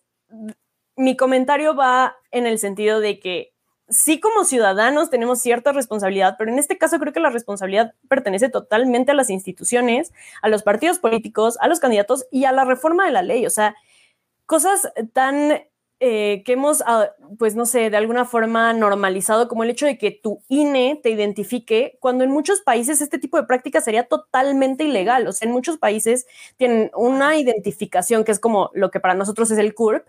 mi 0.97 1.15
comentario 1.15 1.75
va 1.75 2.17
en 2.31 2.45
el 2.45 2.59
sentido 2.59 2.99
de 2.99 3.19
que 3.19 3.53
sí 3.89 4.19
como 4.19 4.43
ciudadanos 4.43 5.09
tenemos 5.09 5.39
cierta 5.39 5.71
responsabilidad, 5.71 6.35
pero 6.37 6.51
en 6.51 6.59
este 6.59 6.77
caso 6.77 6.99
creo 6.99 7.13
que 7.13 7.19
la 7.19 7.29
responsabilidad 7.29 7.93
pertenece 8.09 8.49
totalmente 8.49 9.11
a 9.11 9.15
las 9.15 9.29
instituciones, 9.29 10.11
a 10.41 10.49
los 10.49 10.63
partidos 10.63 10.99
políticos, 10.99 11.57
a 11.61 11.67
los 11.67 11.79
candidatos 11.79 12.25
y 12.31 12.45
a 12.45 12.51
la 12.51 12.65
reforma 12.65 13.05
de 13.05 13.11
la 13.11 13.21
ley. 13.21 13.45
O 13.45 13.49
sea, 13.49 13.75
cosas 14.45 14.91
tan 15.13 15.61
eh, 15.99 16.43
que 16.45 16.53
hemos, 16.53 16.83
ah, 16.85 17.11
pues 17.39 17.55
no 17.55 17.65
sé, 17.65 17.89
de 17.89 17.97
alguna 17.97 18.25
forma 18.25 18.71
normalizado, 18.73 19.47
como 19.47 19.63
el 19.63 19.71
hecho 19.71 19.85
de 19.87 19.97
que 19.97 20.11
tu 20.11 20.43
INE 20.47 20.99
te 21.01 21.09
identifique, 21.09 21.97
cuando 21.99 22.23
en 22.23 22.29
muchos 22.29 22.61
países 22.61 23.01
este 23.01 23.17
tipo 23.17 23.37
de 23.37 23.47
práctica 23.47 23.81
sería 23.81 24.03
totalmente 24.03 24.83
ilegal. 24.83 25.27
O 25.27 25.31
sea, 25.31 25.47
en 25.47 25.53
muchos 25.53 25.77
países 25.77 26.27
tienen 26.57 26.91
una 26.95 27.37
identificación 27.37 28.23
que 28.23 28.31
es 28.31 28.39
como 28.39 28.69
lo 28.73 28.91
que 28.91 28.99
para 28.99 29.15
nosotros 29.15 29.49
es 29.49 29.57
el 29.57 29.73
CURP, 29.73 30.07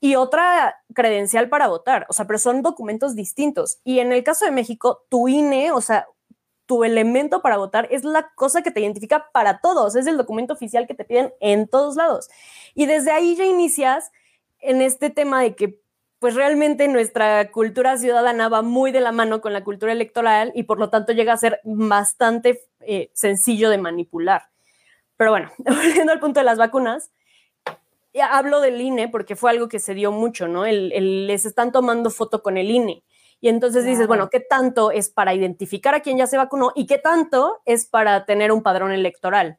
y 0.00 0.14
otra 0.14 0.76
credencial 0.94 1.48
para 1.48 1.68
votar, 1.68 2.06
o 2.08 2.12
sea, 2.12 2.26
pero 2.26 2.38
son 2.38 2.62
documentos 2.62 3.14
distintos. 3.14 3.80
Y 3.84 4.00
en 4.00 4.12
el 4.12 4.24
caso 4.24 4.46
de 4.46 4.50
México, 4.50 5.04
tu 5.10 5.28
INE, 5.28 5.72
o 5.72 5.80
sea, 5.80 6.06
tu 6.64 6.84
elemento 6.84 7.42
para 7.42 7.58
votar 7.58 7.88
es 7.90 8.04
la 8.04 8.30
cosa 8.34 8.62
que 8.62 8.70
te 8.70 8.80
identifica 8.80 9.26
para 9.32 9.60
todos, 9.60 9.96
es 9.96 10.06
el 10.06 10.16
documento 10.16 10.54
oficial 10.54 10.86
que 10.86 10.94
te 10.94 11.04
piden 11.04 11.32
en 11.40 11.68
todos 11.68 11.96
lados. 11.96 12.30
Y 12.74 12.86
desde 12.86 13.10
ahí 13.10 13.36
ya 13.36 13.44
inicias 13.44 14.10
en 14.60 14.80
este 14.80 15.10
tema 15.10 15.42
de 15.42 15.54
que 15.54 15.80
pues 16.20 16.34
realmente 16.34 16.86
nuestra 16.86 17.50
cultura 17.50 17.96
ciudadana 17.96 18.48
va 18.48 18.62
muy 18.62 18.92
de 18.92 19.00
la 19.00 19.10
mano 19.10 19.40
con 19.40 19.52
la 19.54 19.64
cultura 19.64 19.90
electoral 19.90 20.52
y 20.54 20.64
por 20.64 20.78
lo 20.78 20.90
tanto 20.90 21.12
llega 21.12 21.32
a 21.32 21.38
ser 21.38 21.60
bastante 21.64 22.62
eh, 22.80 23.10
sencillo 23.14 23.70
de 23.70 23.78
manipular. 23.78 24.44
Pero 25.16 25.30
bueno, 25.32 25.50
volviendo 25.58 26.12
al 26.12 26.20
punto 26.20 26.40
de 26.40 26.44
las 26.44 26.58
vacunas, 26.58 27.10
hablo 28.20 28.60
del 28.60 28.80
INE 28.80 29.08
porque 29.08 29.36
fue 29.36 29.50
algo 29.50 29.68
que 29.68 29.78
se 29.78 29.94
dio 29.94 30.12
mucho, 30.12 30.48
¿no? 30.48 30.66
El, 30.66 31.26
les 31.26 31.46
están 31.46 31.72
tomando 31.72 32.10
foto 32.10 32.42
con 32.42 32.56
el 32.56 32.70
INE. 32.70 33.04
Y 33.40 33.48
entonces 33.48 33.86
dices, 33.86 34.06
bueno, 34.06 34.28
¿qué 34.28 34.40
tanto 34.40 34.90
es 34.90 35.08
para 35.08 35.32
identificar 35.32 35.94
a 35.94 36.00
quien 36.00 36.18
ya 36.18 36.26
se 36.26 36.36
vacunó 36.36 36.72
y 36.74 36.86
qué 36.86 36.98
tanto 36.98 37.60
es 37.64 37.86
para 37.86 38.26
tener 38.26 38.52
un 38.52 38.62
padrón 38.62 38.92
electoral? 38.92 39.58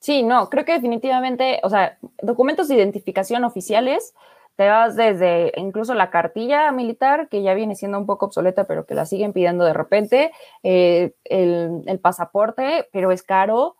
Sí, 0.00 0.22
no, 0.22 0.50
creo 0.50 0.64
que 0.64 0.72
definitivamente, 0.72 1.60
o 1.62 1.70
sea, 1.70 1.98
documentos 2.22 2.66
de 2.68 2.74
identificación 2.74 3.44
oficiales, 3.44 4.14
te 4.56 4.68
vas 4.68 4.96
desde 4.96 5.52
incluso 5.56 5.94
la 5.94 6.10
cartilla 6.10 6.72
militar, 6.72 7.28
que 7.28 7.42
ya 7.42 7.54
viene 7.54 7.76
siendo 7.76 7.98
un 7.98 8.06
poco 8.06 8.26
obsoleta, 8.26 8.64
pero 8.64 8.86
que 8.86 8.94
la 8.94 9.06
siguen 9.06 9.32
pidiendo 9.32 9.64
de 9.64 9.74
repente, 9.74 10.32
eh, 10.62 11.14
el, 11.24 11.82
el 11.86 12.00
pasaporte, 12.00 12.88
pero 12.92 13.12
es 13.12 13.22
caro 13.22 13.76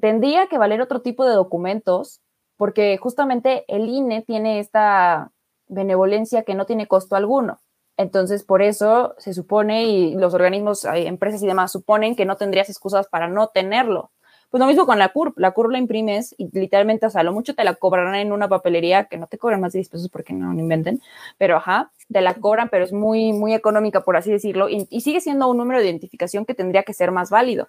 tendría 0.00 0.46
que 0.46 0.58
valer 0.58 0.80
otro 0.80 1.00
tipo 1.00 1.24
de 1.24 1.34
documentos, 1.34 2.20
porque 2.56 2.96
justamente 2.98 3.64
el 3.68 3.88
INE 3.88 4.22
tiene 4.22 4.60
esta 4.60 5.32
benevolencia 5.68 6.42
que 6.42 6.54
no 6.54 6.66
tiene 6.66 6.86
costo 6.86 7.16
alguno. 7.16 7.58
Entonces, 7.96 8.44
por 8.44 8.62
eso 8.62 9.14
se 9.18 9.32
supone, 9.32 9.84
y 9.84 10.14
los 10.14 10.34
organismos, 10.34 10.84
empresas 10.84 11.42
y 11.42 11.46
demás 11.46 11.72
suponen 11.72 12.14
que 12.14 12.26
no 12.26 12.36
tendrías 12.36 12.68
excusas 12.68 13.08
para 13.08 13.28
no 13.28 13.48
tenerlo. 13.48 14.10
Pues 14.50 14.60
lo 14.60 14.66
mismo 14.66 14.86
con 14.86 14.98
la 14.98 15.08
CURP. 15.08 15.38
La 15.38 15.50
CURP 15.50 15.72
la 15.72 15.78
imprimes 15.78 16.34
y 16.38 16.48
literalmente, 16.56 17.06
o 17.06 17.10
sea, 17.10 17.22
lo 17.22 17.32
mucho 17.32 17.54
te 17.54 17.64
la 17.64 17.74
cobrarán 17.74 18.14
en 18.14 18.32
una 18.32 18.48
papelería 18.48 19.04
que 19.04 19.18
no 19.18 19.26
te 19.26 19.38
cobran 19.38 19.60
más 19.60 19.72
de 19.72 19.78
10 19.78 19.88
pesos 19.88 20.08
porque 20.08 20.34
no, 20.34 20.52
lo 20.52 20.60
inventen, 20.60 21.00
pero 21.36 21.56
ajá, 21.56 21.90
te 22.12 22.20
la 22.20 22.34
cobran, 22.34 22.68
pero 22.68 22.84
es 22.84 22.92
muy, 22.92 23.32
muy 23.32 23.54
económica, 23.54 24.02
por 24.02 24.16
así 24.16 24.30
decirlo, 24.30 24.68
y 24.68 25.00
sigue 25.00 25.20
siendo 25.20 25.48
un 25.48 25.56
número 25.56 25.80
de 25.80 25.86
identificación 25.86 26.46
que 26.46 26.54
tendría 26.54 26.84
que 26.84 26.94
ser 26.94 27.10
más 27.10 27.28
válido 27.28 27.68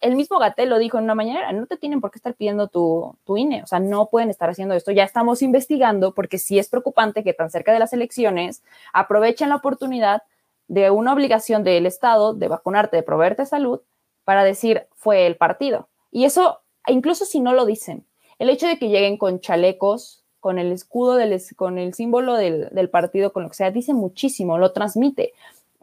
el 0.00 0.16
mismo 0.16 0.38
Gatel 0.38 0.68
lo 0.68 0.78
dijo 0.78 0.98
en 0.98 1.04
una 1.04 1.14
mañana, 1.14 1.52
no 1.52 1.66
te 1.66 1.76
tienen 1.76 2.00
por 2.00 2.10
qué 2.10 2.18
estar 2.18 2.34
pidiendo 2.34 2.68
tu, 2.68 3.16
tu, 3.24 3.36
INE, 3.36 3.62
o 3.62 3.66
sea, 3.66 3.80
no 3.80 4.06
pueden 4.06 4.30
estar 4.30 4.48
haciendo 4.48 4.74
esto. 4.74 4.92
Ya 4.92 5.04
estamos 5.04 5.42
investigando 5.42 6.14
porque 6.14 6.38
sí 6.38 6.58
es 6.58 6.68
preocupante 6.68 7.24
que 7.24 7.34
tan 7.34 7.50
cerca 7.50 7.72
de 7.72 7.78
las 7.78 7.92
elecciones 7.92 8.62
aprovechen 8.92 9.48
la 9.48 9.56
oportunidad 9.56 10.22
de 10.68 10.90
una 10.90 11.12
obligación 11.12 11.64
del 11.64 11.86
Estado 11.86 12.34
de 12.34 12.48
vacunarte, 12.48 12.96
de 12.96 13.02
proveerte 13.02 13.44
salud, 13.44 13.80
para 14.24 14.44
decir 14.44 14.86
fue 14.94 15.26
el 15.26 15.36
partido. 15.36 15.88
Y 16.10 16.24
eso, 16.24 16.60
incluso 16.86 17.24
si 17.24 17.40
no 17.40 17.52
lo 17.52 17.66
dicen, 17.66 18.06
el 18.38 18.50
hecho 18.50 18.66
de 18.66 18.78
que 18.78 18.88
lleguen 18.88 19.16
con 19.16 19.40
chalecos, 19.40 20.24
con 20.40 20.58
el 20.58 20.72
escudo, 20.72 21.18
con 21.56 21.78
el 21.78 21.94
símbolo 21.94 22.34
del, 22.34 22.68
del 22.70 22.90
partido, 22.90 23.32
con 23.32 23.44
lo 23.44 23.48
que 23.48 23.56
sea, 23.56 23.70
dice 23.70 23.94
muchísimo, 23.94 24.58
lo 24.58 24.72
transmite. 24.72 25.32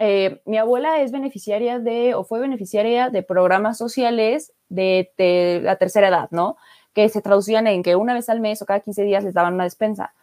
Eh, 0.01 0.41
mi 0.45 0.57
abuela 0.57 1.01
es 1.01 1.11
beneficiaria 1.11 1.77
de, 1.77 2.15
o 2.15 2.23
fue 2.23 2.39
beneficiaria 2.39 3.09
de 3.09 3.21
programas 3.21 3.77
sociales 3.77 4.53
de, 4.69 5.59
la 5.61 5.75
tercera 5.75 6.07
edad, 6.07 6.29
¿no? 6.31 6.55
Que 6.93 7.09
se 7.09 7.21
traducían 7.21 7.67
en 7.67 7.83
que 7.83 7.97
una 7.97 8.13
vez 8.13 8.29
al 8.29 8.39
mes 8.39 8.61
o 8.61 8.65
cada 8.65 8.79
15 8.79 9.03
días 9.03 9.25
les 9.25 9.33
daban 9.33 9.55
una 9.55 9.65
despensa. 9.65 10.13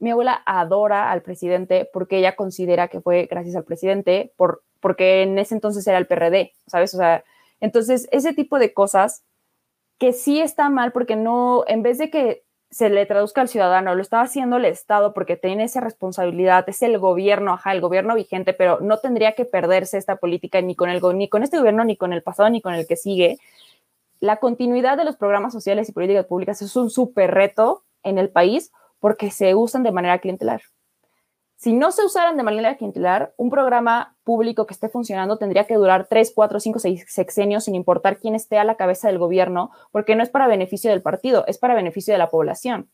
Mi 0.00 0.10
abuela 0.10 0.42
adora 0.44 1.12
al 1.12 1.22
presidente 1.22 1.88
porque 1.92 2.18
ella 2.18 2.34
considera 2.34 2.88
que 2.88 3.00
fue 3.00 3.28
gracias 3.30 3.54
al 3.54 3.62
presidente, 3.62 4.32
por, 4.36 4.64
porque 4.80 5.22
en 5.22 5.38
ese 5.38 5.54
entonces 5.54 5.86
era 5.86 5.98
el 5.98 6.08
PRD, 6.08 6.52
¿sabes? 6.66 6.92
O 6.94 6.98
sea, 6.98 7.22
entonces 7.60 8.08
ese 8.10 8.34
tipo 8.34 8.58
de 8.58 8.74
cosas 8.74 9.22
que 9.98 10.12
sí 10.12 10.40
está 10.40 10.68
mal 10.68 10.90
porque 10.90 11.14
no, 11.14 11.62
en 11.68 11.84
vez 11.84 11.98
de 11.98 12.10
que 12.10 12.41
se 12.72 12.88
le 12.88 13.04
traduzca 13.04 13.42
al 13.42 13.48
ciudadano, 13.48 13.94
lo 13.94 14.00
está 14.00 14.22
haciendo 14.22 14.56
el 14.56 14.64
Estado 14.64 15.12
porque 15.12 15.36
tiene 15.36 15.64
esa 15.64 15.82
responsabilidad, 15.82 16.66
es 16.70 16.80
el 16.80 16.98
gobierno, 16.98 17.52
ajá, 17.52 17.72
el 17.72 17.82
gobierno 17.82 18.14
vigente, 18.14 18.54
pero 18.54 18.80
no 18.80 18.96
tendría 18.96 19.32
que 19.32 19.44
perderse 19.44 19.98
esta 19.98 20.16
política 20.16 20.62
ni 20.62 20.74
con, 20.74 20.88
el, 20.88 21.02
ni 21.14 21.28
con 21.28 21.42
este 21.42 21.58
gobierno, 21.58 21.84
ni 21.84 21.98
con 21.98 22.14
el 22.14 22.22
pasado, 22.22 22.48
ni 22.48 22.62
con 22.62 22.72
el 22.72 22.86
que 22.86 22.96
sigue. 22.96 23.38
La 24.20 24.36
continuidad 24.36 24.96
de 24.96 25.04
los 25.04 25.16
programas 25.16 25.52
sociales 25.52 25.90
y 25.90 25.92
políticas 25.92 26.24
públicas 26.24 26.62
es 26.62 26.74
un 26.74 26.88
súper 26.88 27.32
reto 27.32 27.84
en 28.02 28.16
el 28.16 28.30
país 28.30 28.72
porque 29.00 29.30
se 29.30 29.54
usan 29.54 29.82
de 29.82 29.92
manera 29.92 30.18
clientelar. 30.20 30.62
Si 31.62 31.72
no 31.72 31.92
se 31.92 32.04
usaran 32.04 32.36
de 32.36 32.42
manera 32.42 32.76
quintilar, 32.76 33.34
un 33.36 33.48
programa 33.48 34.16
público 34.24 34.66
que 34.66 34.74
esté 34.74 34.88
funcionando 34.88 35.38
tendría 35.38 35.64
que 35.64 35.76
durar 35.76 36.08
tres, 36.08 36.32
cuatro, 36.34 36.58
cinco, 36.58 36.80
seis 36.80 37.04
sexenios 37.06 37.62
sin 37.62 37.76
importar 37.76 38.18
quién 38.18 38.34
esté 38.34 38.58
a 38.58 38.64
la 38.64 38.74
cabeza 38.74 39.06
del 39.06 39.18
gobierno, 39.18 39.70
porque 39.92 40.16
no 40.16 40.24
es 40.24 40.28
para 40.28 40.48
beneficio 40.48 40.90
del 40.90 41.02
partido, 41.02 41.44
es 41.46 41.58
para 41.58 41.76
beneficio 41.76 42.12
de 42.12 42.18
la 42.18 42.30
población. 42.30 42.90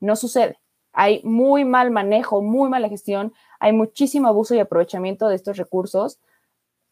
No 0.00 0.16
sucede. 0.16 0.60
Hay 0.92 1.22
muy 1.24 1.64
mal 1.64 1.90
manejo, 1.90 2.42
muy 2.42 2.68
mala 2.68 2.90
gestión, 2.90 3.32
hay 3.58 3.72
muchísimo 3.72 4.28
abuso 4.28 4.54
y 4.54 4.58
aprovechamiento 4.58 5.26
de 5.28 5.36
estos 5.36 5.56
recursos 5.56 6.20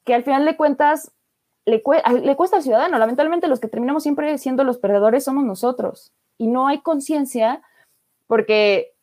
que 0.06 0.14
al 0.14 0.22
final 0.22 0.46
de 0.46 0.56
cuentas 0.56 1.12
le, 1.66 1.82
le 2.22 2.36
cuesta 2.36 2.56
al 2.56 2.62
ciudadano. 2.62 2.98
Lamentablemente 2.98 3.48
los 3.48 3.60
que 3.60 3.68
terminamos 3.68 4.02
siempre 4.02 4.38
siendo 4.38 4.64
los 4.64 4.78
perdedores 4.78 5.24
somos 5.24 5.44
nosotros 5.44 6.14
y 6.38 6.46
no 6.46 6.68
hay 6.68 6.80
conciencia 6.80 7.60
porque 8.26 8.94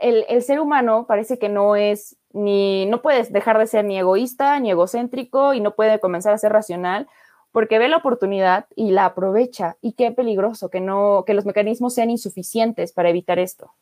el, 0.00 0.42
ser 0.42 0.60
humano 0.60 1.06
parece 1.06 1.38
que 1.38 1.48
no 1.48 1.76
es 1.76 2.16
ni, 2.32 2.86
no 2.86 3.02
puedes 3.02 3.32
dejar 3.32 3.58
de 3.58 3.66
ser 3.66 3.84
ni 3.84 3.98
egoísta, 3.98 4.58
ni 4.60 4.70
egocéntrico 4.70 5.54
y 5.54 5.60
no 5.60 5.74
puede 5.74 6.00
comenzar 6.00 6.34
a 6.34 6.38
ser 6.38 6.52
racional 6.52 7.08
porque 7.52 7.78
ve 7.78 7.88
la 7.88 7.96
oportunidad 7.96 8.66
y 8.76 8.90
la 8.90 9.06
aprovecha. 9.06 9.76
Y 9.80 9.92
qué 9.92 10.12
peligroso 10.12 10.68
que 10.68 10.80
no, 10.80 11.24
que 11.26 11.34
los 11.34 11.46
mecanismos 11.46 11.94
sean 11.94 12.10
insuficientes 12.10 12.92
para 12.92 13.08
evitar 13.08 13.38
esto. 13.38 13.72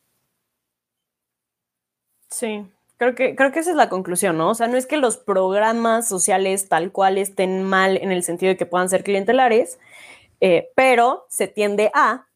Sí, 2.29 2.65
creo 2.97 3.15
que, 3.15 3.35
creo 3.35 3.51
que 3.51 3.59
esa 3.59 3.71
es 3.71 3.75
la 3.75 3.89
conclusión, 3.89 4.37
¿no? 4.37 4.49
O 4.49 4.55
sea, 4.55 4.67
no 4.67 4.77
es 4.77 4.85
que 4.85 4.97
los 4.97 5.17
programas 5.17 6.07
sociales 6.07 6.69
tal 6.69 6.91
cual 6.91 7.17
estén 7.17 7.63
mal 7.63 7.97
en 7.97 8.11
el 8.11 8.23
sentido 8.23 8.51
de 8.51 8.57
que 8.57 8.65
puedan 8.65 8.89
ser 8.89 9.03
clientelares, 9.03 9.79
eh, 10.39 10.69
pero 10.75 11.25
se 11.29 11.47
tiende 11.47 11.91
a 11.93 12.26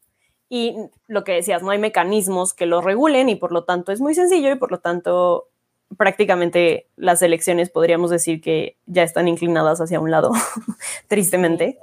y 0.54 0.76
lo 1.06 1.24
que 1.24 1.32
decías, 1.32 1.62
no 1.62 1.70
hay 1.70 1.78
mecanismos 1.78 2.52
que 2.52 2.66
lo 2.66 2.82
regulen 2.82 3.30
y 3.30 3.36
por 3.36 3.52
lo 3.52 3.64
tanto 3.64 3.90
es 3.90 4.02
muy 4.02 4.14
sencillo 4.14 4.52
y 4.52 4.56
por 4.56 4.70
lo 4.70 4.80
tanto 4.80 5.48
prácticamente 5.96 6.90
las 6.94 7.22
elecciones 7.22 7.70
podríamos 7.70 8.10
decir 8.10 8.42
que 8.42 8.76
ya 8.84 9.02
están 9.02 9.28
inclinadas 9.28 9.80
hacia 9.80 9.98
un 9.98 10.10
lado, 10.10 10.30
tristemente. 11.08 11.78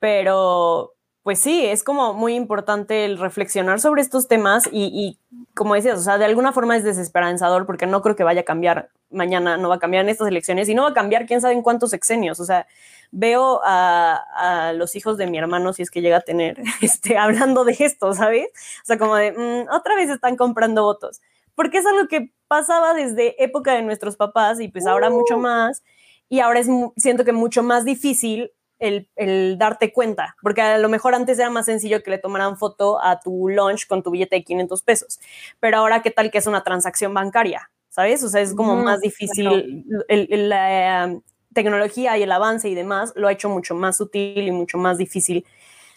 Pero 0.00 0.95
pues 1.26 1.40
sí, 1.40 1.66
es 1.66 1.82
como 1.82 2.14
muy 2.14 2.36
importante 2.36 3.04
el 3.04 3.18
reflexionar 3.18 3.80
sobre 3.80 4.00
estos 4.00 4.28
temas 4.28 4.68
y, 4.70 4.84
y, 4.84 5.18
como 5.54 5.74
decías, 5.74 5.98
o 5.98 6.02
sea, 6.02 6.18
de 6.18 6.24
alguna 6.24 6.52
forma 6.52 6.76
es 6.76 6.84
desesperanzador 6.84 7.66
porque 7.66 7.84
no 7.84 8.00
creo 8.00 8.14
que 8.14 8.22
vaya 8.22 8.42
a 8.42 8.44
cambiar 8.44 8.90
mañana, 9.10 9.56
no 9.56 9.68
va 9.68 9.74
a 9.74 9.78
cambiar 9.80 10.04
en 10.04 10.10
estas 10.10 10.28
elecciones 10.28 10.68
y 10.68 10.76
no 10.76 10.84
va 10.84 10.90
a 10.90 10.94
cambiar 10.94 11.26
quién 11.26 11.40
sabe 11.40 11.54
en 11.54 11.62
cuántos 11.62 11.90
sexenios. 11.90 12.38
O 12.38 12.44
sea, 12.44 12.68
veo 13.10 13.60
a, 13.64 14.72
los 14.76 14.94
hijos 14.94 15.16
de 15.18 15.26
mi 15.26 15.36
hermano, 15.36 15.72
si 15.72 15.82
es 15.82 15.90
que 15.90 16.00
llega 16.00 16.18
a 16.18 16.20
tener, 16.20 16.62
este, 16.80 17.18
hablando 17.18 17.64
de 17.64 17.76
esto, 17.76 18.14
¿sabes? 18.14 18.46
O 18.84 18.86
sea, 18.86 18.96
como 18.96 19.16
de, 19.16 19.32
mm, 19.32 19.74
otra 19.74 19.96
vez 19.96 20.08
están 20.10 20.36
comprando 20.36 20.84
votos. 20.84 21.20
porque 21.56 21.78
es 21.78 21.86
algo 21.86 22.06
que 22.06 22.30
pasaba 22.46 22.94
desde 22.94 23.42
época 23.42 23.74
de 23.74 23.82
nuestros 23.82 24.14
papás 24.14 24.60
y 24.60 24.68
pues 24.68 24.86
ahora 24.86 25.10
mucho 25.10 25.38
uh. 25.38 25.40
más. 25.40 25.82
Y 26.28 26.38
ahora 26.38 26.60
es, 26.60 26.68
siento 26.96 27.24
que 27.24 27.32
mucho 27.32 27.64
más 27.64 27.84
difícil 27.84 28.52
el, 28.78 29.08
el, 29.16 29.56
darte 29.58 29.92
cuenta, 29.92 30.36
porque 30.42 30.60
a 30.60 30.78
lo 30.78 30.88
mejor 30.88 31.14
antes 31.14 31.38
era 31.38 31.50
más 31.50 31.66
sencillo 31.66 32.02
que 32.02 32.10
le 32.10 32.18
tomaran 32.18 32.56
foto 32.56 33.02
a 33.02 33.20
tu 33.20 33.48
lunch 33.48 33.86
con 33.86 34.02
tu 34.02 34.10
billete 34.10 34.36
de 34.36 34.44
500 34.44 34.82
pesos, 34.82 35.20
pero 35.60 35.78
ahora 35.78 36.02
qué 36.02 36.10
tal 36.10 36.30
que 36.30 36.38
es 36.38 36.46
una 36.46 36.62
transacción 36.62 37.14
bancaria, 37.14 37.70
¿sabes? 37.88 38.22
O 38.22 38.28
sea, 38.28 38.40
es 38.40 38.54
como 38.54 38.76
más 38.76 39.00
difícil, 39.00 39.84
la 40.08 41.04
em, 41.04 41.20
tecnología 41.52 42.18
y 42.18 42.22
el 42.22 42.32
avance 42.32 42.68
y 42.68 42.74
demás 42.74 43.12
lo 43.16 43.28
ha 43.28 43.32
hecho 43.32 43.48
mucho 43.48 43.74
más 43.74 43.96
sutil 43.96 44.46
y 44.46 44.52
mucho 44.52 44.78
más 44.78 44.98
difícil 44.98 45.44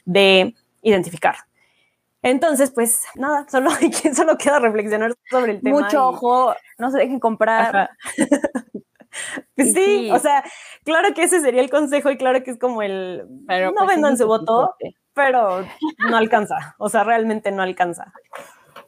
de 0.06 0.56
identificar. 0.82 1.36
Entonces, 2.22 2.72
pues 2.72 3.06
nada, 3.16 3.46
solo, 3.50 3.70
solo 4.16 4.38
queda 4.38 4.60
reflexionar 4.60 5.16
sobre 5.30 5.54
el 5.54 5.62
tema. 5.62 5.80
Mucho 5.80 6.08
ojo, 6.10 6.54
no 6.78 6.92
se 6.92 6.98
dejen 6.98 7.20
comprar. 7.20 7.90
Pues 9.56 9.74
sí, 9.74 10.10
o 10.12 10.20
sea, 10.20 10.44
claro 10.84 11.14
que 11.14 11.24
ese 11.24 11.42
sería 11.42 11.62
el 11.62 11.70
consejo 11.70 12.10
y 12.10 12.18
claro 12.18 12.44
que 12.44 12.52
es 12.52 12.60
como 12.60 12.82
el, 12.82 13.26
no 13.28 13.46
pues, 13.48 13.88
vendan 13.88 14.18
su 14.18 14.26
voto, 14.26 14.76
pero 15.14 15.66
no 16.10 16.18
alcanza, 16.18 16.76
o 16.78 16.90
sea, 16.90 17.04
realmente 17.04 17.52
no 17.52 17.62
alcanza. 17.62 18.14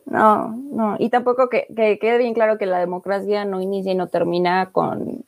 No, 0.06 0.50
no, 0.50 0.96
y 1.00 1.10
tampoco 1.10 1.50
que, 1.50 1.68
que 1.76 2.00
quede 2.00 2.18
bien 2.18 2.34
claro 2.34 2.58
que 2.58 2.66
la 2.66 2.80
democracia 2.80 3.46
no 3.46 3.62
inicia 3.62 3.92
y 3.92 3.96
no 3.96 4.08
termina 4.08 4.72
con 4.72 5.26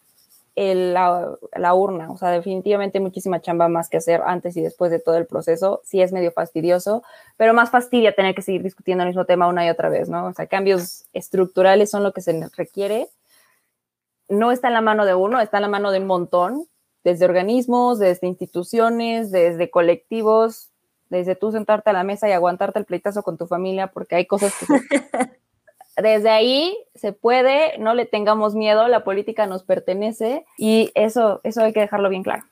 la, 0.56 1.73
urna. 1.73 2.12
O 2.12 2.17
sea, 2.17 2.30
definitivamente 2.30 2.99
muchísima 2.99 3.41
chamba 3.41 3.67
más 3.67 3.89
que 3.89 3.97
hacer 3.97 4.21
antes 4.26 4.56
y 4.58 4.62
después 4.62 4.91
de 4.91 4.99
todo 4.99 5.17
el 5.17 5.26
proceso. 5.26 5.82
Sí 5.84 6.02
es 6.02 6.12
medio 6.12 6.32
fastidioso, 6.32 7.04
pero 7.38 7.54
más 7.54 7.71
fastidia 7.71 8.13
tener 8.13 8.36
que 8.36 8.41
seguir 8.41 8.63
discutiendo 8.63 9.04
el 9.04 9.10
mismo 9.10 9.26
tema 9.26 9.47
una 9.47 9.65
y 9.65 9.69
otra 9.69 9.89
vez, 9.89 10.10
¿no? 10.10 10.26
O 10.28 10.34
sea, 10.34 10.47
cambios 10.47 11.06
estructurales 11.13 11.89
son 11.89 12.04
lo 12.04 12.13
que 12.13 12.21
se 12.21 12.47
requiere. 12.56 13.08
No 14.30 14.52
está 14.52 14.68
en 14.70 14.74
la 14.74 14.82
mano 14.82 15.06
de 15.06 15.16
uno, 15.16 15.40
está 15.40 15.58
en 15.58 15.64
la 15.64 15.70
mano 15.70 15.92
de 15.92 16.00
un 16.00 16.08
montón, 16.08 16.66
desde 17.04 17.26
organismos, 17.26 18.00
desde 18.00 18.28
instituciones, 18.28 19.32
desde 19.32 19.70
colectivos, 19.70 20.70
desde 21.10 21.36
tú 21.36 21.52
sentarte 21.52 21.90
a 21.90 21.94
la 21.94 22.04
mesa 22.04 22.28
y 22.28 22.32
aguantarte 22.32 22.80
el 22.80 22.86
pleitazo 22.86 23.24
con 23.24 23.38
tu 23.38 23.46
familia, 23.46 23.88
porque 23.88 24.16
hay 24.16 24.26
cosas 24.26 24.54
que 24.58 24.66
desde 26.02 26.30
ahí 26.30 26.76
se 26.96 27.14
puede, 27.14 27.78
no 27.78 27.94
le 27.94 28.06
tengamos 28.06 28.56
miedo, 28.56 28.88
la 28.88 29.04
política 29.04 29.46
nos 29.46 29.64
pertenece 29.64 30.46
y 30.58 30.92
eso, 30.96 31.42
eso 31.44 31.62
hay 31.62 31.74
que 31.74 31.82
dejarlo 31.82 32.10
bien 32.10 32.24
claro. 32.24 32.44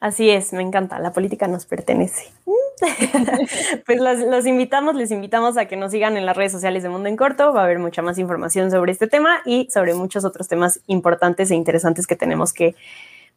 Así 0.00 0.30
es, 0.30 0.52
me 0.52 0.62
encanta, 0.62 0.98
la 0.98 1.12
política 1.12 1.48
nos 1.48 1.66
pertenece. 1.66 2.30
pues 3.86 3.98
los, 3.98 4.46
invitamos, 4.46 4.94
les 4.94 5.10
invitamos 5.10 5.56
a 5.56 5.64
que 5.64 5.76
nos 5.76 5.92
sigan 5.92 6.16
en 6.16 6.26
las 6.26 6.36
redes 6.36 6.52
sociales 6.52 6.82
de 6.82 6.90
Mundo 6.90 7.08
en 7.08 7.16
Corto, 7.16 7.52
va 7.52 7.62
a 7.62 7.64
haber 7.64 7.78
mucha 7.78 8.02
más 8.02 8.18
información 8.18 8.70
sobre 8.70 8.92
este 8.92 9.06
tema 9.06 9.40
y 9.46 9.68
sobre 9.70 9.94
muchos 9.94 10.24
otros 10.24 10.48
temas 10.48 10.80
importantes 10.86 11.50
e 11.50 11.54
interesantes 11.54 12.06
que 12.06 12.16
tenemos 12.16 12.52
que 12.52 12.74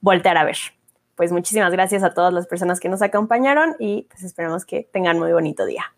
voltear 0.02 0.38
a 0.38 0.44
ver. 0.44 0.58
Pues 1.16 1.32
muchísimas 1.32 1.72
gracias 1.72 2.04
a 2.04 2.14
todas 2.14 2.34
las 2.34 2.48
personas 2.48 2.80
que 2.80 2.90
nos 2.90 3.02
acompañaron 3.02 3.76
y 3.80 4.08
pues 4.10 4.24
esperamos 4.24 4.66
que 4.66 4.88
tengan 4.92 5.18
muy 5.20 5.32
bonito 5.32 5.66
día. 5.66 5.94